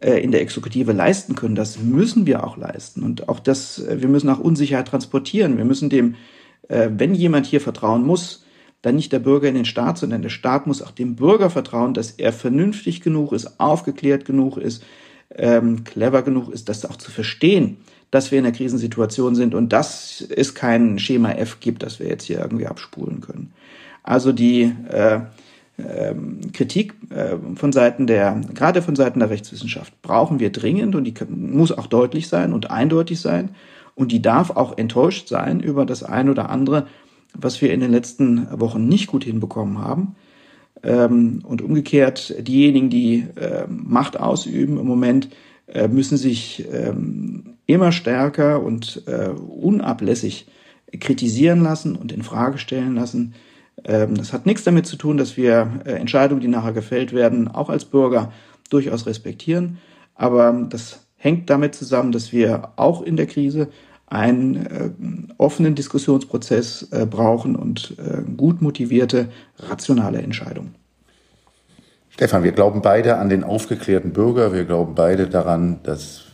äh, 0.00 0.18
in 0.18 0.32
der 0.32 0.40
Exekutive 0.40 0.92
leisten 0.92 1.36
können, 1.36 1.54
das 1.54 1.78
müssen 1.78 2.26
wir 2.26 2.44
auch 2.44 2.56
leisten. 2.56 3.02
Und 3.04 3.28
auch 3.28 3.38
das, 3.38 3.78
äh, 3.78 4.02
wir 4.02 4.08
müssen 4.08 4.30
auch 4.30 4.40
Unsicherheit 4.40 4.88
transportieren. 4.88 5.58
Wir 5.58 5.64
müssen 5.64 5.90
dem, 5.90 6.16
äh, 6.68 6.88
wenn 6.96 7.14
jemand 7.14 7.46
hier 7.46 7.60
vertrauen 7.60 8.04
muss, 8.04 8.44
dann 8.82 8.96
nicht 8.96 9.12
der 9.12 9.20
Bürger 9.20 9.48
in 9.48 9.54
den 9.54 9.64
Staat, 9.64 9.98
sondern 9.98 10.22
der 10.22 10.28
Staat 10.28 10.66
muss 10.66 10.82
auch 10.82 10.90
dem 10.90 11.14
Bürger 11.14 11.50
vertrauen, 11.50 11.94
dass 11.94 12.10
er 12.10 12.32
vernünftig 12.32 13.00
genug 13.00 13.32
ist, 13.32 13.60
aufgeklärt 13.60 14.24
genug 14.24 14.56
ist, 14.56 14.82
ähm, 15.36 15.84
clever 15.84 16.22
genug 16.22 16.50
ist, 16.50 16.68
das 16.68 16.84
auch 16.84 16.96
zu 16.96 17.10
verstehen, 17.10 17.78
dass 18.10 18.30
wir 18.30 18.38
in 18.38 18.44
einer 18.44 18.54
Krisensituation 18.54 19.34
sind 19.34 19.54
und 19.54 19.72
dass 19.72 20.20
es 20.20 20.54
kein 20.54 20.98
Schema 20.98 21.32
F 21.32 21.60
gibt, 21.60 21.82
das 21.82 21.98
wir 21.98 22.08
jetzt 22.08 22.24
hier 22.24 22.40
irgendwie 22.40 22.66
abspulen 22.66 23.20
können. 23.20 23.52
Also 24.02 24.32
die 24.32 24.72
äh, 24.90 25.20
äh, 25.78 26.14
Kritik 26.52 26.94
äh, 27.10 27.36
von 27.56 27.72
Seiten 27.72 28.06
der, 28.06 28.40
gerade 28.52 28.82
von 28.82 28.96
Seiten 28.96 29.20
der 29.20 29.30
Rechtswissenschaft, 29.30 30.00
brauchen 30.02 30.40
wir 30.40 30.50
dringend 30.50 30.94
und 30.94 31.04
die 31.04 31.14
muss 31.28 31.72
auch 31.72 31.86
deutlich 31.86 32.28
sein 32.28 32.52
und 32.52 32.70
eindeutig 32.70 33.20
sein 33.20 33.50
und 33.94 34.12
die 34.12 34.20
darf 34.20 34.50
auch 34.50 34.76
enttäuscht 34.76 35.28
sein 35.28 35.60
über 35.60 35.86
das 35.86 36.02
ein 36.02 36.28
oder 36.28 36.50
andere, 36.50 36.86
was 37.34 37.62
wir 37.62 37.72
in 37.72 37.80
den 37.80 37.90
letzten 37.90 38.48
Wochen 38.60 38.88
nicht 38.88 39.06
gut 39.06 39.24
hinbekommen 39.24 39.78
haben. 39.78 40.16
Ähm, 40.82 41.42
und 41.44 41.62
umgekehrt, 41.62 42.34
diejenigen, 42.40 42.90
die 42.90 43.26
äh, 43.36 43.66
Macht 43.68 44.18
ausüben 44.18 44.78
im 44.78 44.86
Moment, 44.86 45.28
äh, 45.66 45.88
müssen 45.88 46.16
sich 46.16 46.66
ähm, 46.72 47.54
immer 47.66 47.92
stärker 47.92 48.62
und 48.62 49.02
äh, 49.06 49.28
unablässig 49.28 50.46
kritisieren 51.00 51.62
lassen 51.62 51.96
und 51.96 52.12
in 52.12 52.22
Frage 52.22 52.58
stellen 52.58 52.94
lassen. 52.94 53.34
Ähm, 53.84 54.14
das 54.16 54.32
hat 54.32 54.46
nichts 54.46 54.64
damit 54.64 54.86
zu 54.86 54.96
tun, 54.96 55.16
dass 55.16 55.36
wir 55.36 55.80
äh, 55.84 55.92
Entscheidungen, 55.92 56.40
die 56.40 56.48
nachher 56.48 56.72
gefällt 56.72 57.12
werden, 57.12 57.48
auch 57.48 57.70
als 57.70 57.84
Bürger 57.84 58.32
durchaus 58.70 59.06
respektieren. 59.06 59.78
Aber 60.14 60.66
das 60.68 61.06
hängt 61.16 61.48
damit 61.48 61.74
zusammen, 61.74 62.12
dass 62.12 62.32
wir 62.32 62.72
auch 62.76 63.02
in 63.02 63.16
der 63.16 63.26
Krise 63.26 63.68
einen 64.12 64.66
äh, 64.66 64.90
offenen 65.38 65.74
Diskussionsprozess 65.74 66.88
äh, 66.90 67.06
brauchen 67.06 67.56
und 67.56 67.96
äh, 67.98 68.22
gut 68.36 68.60
motivierte, 68.60 69.28
rationale 69.58 70.20
Entscheidungen. 70.20 70.74
Stefan, 72.10 72.44
wir 72.44 72.52
glauben 72.52 72.82
beide 72.82 73.16
an 73.16 73.30
den 73.30 73.42
aufgeklärten 73.42 74.12
Bürger. 74.12 74.52
Wir 74.52 74.64
glauben 74.64 74.94
beide 74.94 75.28
daran, 75.28 75.78
dass, 75.82 76.24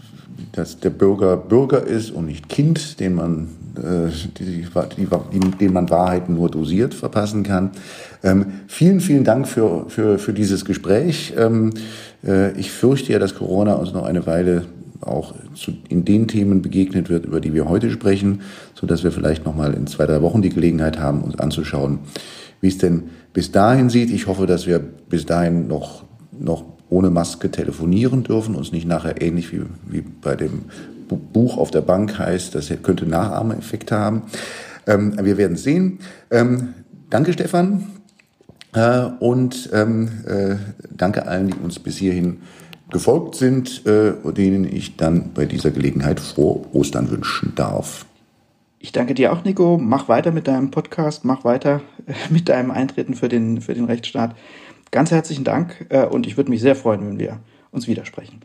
dass 0.50 0.80
der 0.80 0.90
Bürger 0.90 1.36
Bürger 1.36 1.86
ist 1.86 2.10
und 2.10 2.26
nicht 2.26 2.48
Kind, 2.48 2.98
den 2.98 3.14
man, 3.14 3.48
äh, 3.76 4.10
die, 4.40 4.66
die, 4.96 5.50
den 5.58 5.72
man 5.72 5.88
Wahrheiten 5.88 6.34
nur 6.34 6.50
dosiert 6.50 6.94
verpassen 6.94 7.44
kann. 7.44 7.70
Ähm, 8.24 8.46
vielen, 8.66 8.98
vielen 8.98 9.22
Dank 9.22 9.46
für, 9.46 9.88
für, 9.88 10.18
für 10.18 10.32
dieses 10.32 10.64
Gespräch. 10.64 11.34
Ähm, 11.38 11.72
äh, 12.26 12.50
ich 12.58 12.72
fürchte 12.72 13.12
ja, 13.12 13.20
dass 13.20 13.36
Corona 13.36 13.74
uns 13.74 13.92
noch 13.92 14.04
eine 14.04 14.26
Weile 14.26 14.66
auch 15.00 15.34
zu, 15.54 15.72
in 15.88 16.04
den 16.04 16.28
Themen 16.28 16.62
begegnet 16.62 17.08
wird, 17.08 17.26
über 17.26 17.40
die 17.40 17.54
wir 17.54 17.68
heute 17.68 17.90
sprechen, 17.90 18.42
so 18.74 18.86
dass 18.86 19.04
wir 19.04 19.12
vielleicht 19.12 19.44
noch 19.44 19.54
mal 19.54 19.74
in 19.74 19.86
zwei, 19.86 20.06
drei 20.06 20.22
Wochen 20.22 20.42
die 20.42 20.50
Gelegenheit 20.50 20.98
haben, 20.98 21.22
uns 21.22 21.38
anzuschauen, 21.38 22.00
wie 22.60 22.68
es 22.68 22.78
denn 22.78 23.04
bis 23.32 23.52
dahin 23.52 23.90
sieht. 23.90 24.10
Ich 24.10 24.26
hoffe, 24.26 24.46
dass 24.46 24.66
wir 24.66 24.78
bis 24.78 25.26
dahin 25.26 25.68
noch, 25.68 26.04
noch 26.38 26.64
ohne 26.90 27.10
Maske 27.10 27.50
telefonieren 27.50 28.24
dürfen, 28.24 28.54
uns 28.54 28.72
nicht 28.72 28.86
nachher 28.86 29.20
ähnlich 29.20 29.52
wie, 29.52 29.62
wie 29.86 30.00
bei 30.00 30.36
dem 30.36 30.64
Buch 31.08 31.56
auf 31.56 31.70
der 31.70 31.80
Bank 31.80 32.18
heißt, 32.18 32.54
das 32.54 32.72
könnte 32.82 33.06
Nachahmereffekte 33.06 33.96
haben. 33.96 34.22
Ähm, 34.86 35.14
wir 35.22 35.36
werden 35.36 35.56
sehen. 35.56 36.00
Ähm, 36.30 36.74
danke, 37.10 37.32
Stefan. 37.32 37.86
Äh, 38.74 39.06
und 39.20 39.70
ähm, 39.72 40.08
äh, 40.26 40.56
danke 40.94 41.26
allen, 41.26 41.48
die 41.48 41.54
uns 41.54 41.78
bis 41.78 41.96
hierhin 41.96 42.38
gefolgt 42.90 43.34
sind, 43.34 43.86
äh, 43.86 44.12
denen 44.32 44.64
ich 44.64 44.96
dann 44.96 45.32
bei 45.34 45.46
dieser 45.46 45.70
Gelegenheit 45.70 46.20
frohe 46.20 46.64
Ostern 46.72 47.10
wünschen 47.10 47.54
darf. 47.54 48.06
Ich 48.78 48.92
danke 48.92 49.14
dir 49.14 49.32
auch, 49.32 49.44
Nico. 49.44 49.78
Mach 49.78 50.08
weiter 50.08 50.30
mit 50.30 50.46
deinem 50.46 50.70
Podcast, 50.70 51.24
mach 51.24 51.44
weiter 51.44 51.82
äh, 52.06 52.14
mit 52.30 52.48
deinem 52.48 52.70
Eintreten 52.70 53.14
für 53.14 53.28
den, 53.28 53.60
für 53.60 53.74
den 53.74 53.84
Rechtsstaat. 53.84 54.36
Ganz 54.90 55.10
herzlichen 55.10 55.44
Dank 55.44 55.86
äh, 55.90 56.06
und 56.06 56.26
ich 56.26 56.36
würde 56.36 56.50
mich 56.50 56.60
sehr 56.60 56.76
freuen, 56.76 57.06
wenn 57.06 57.18
wir 57.18 57.40
uns 57.70 57.86
widersprechen. 57.86 58.40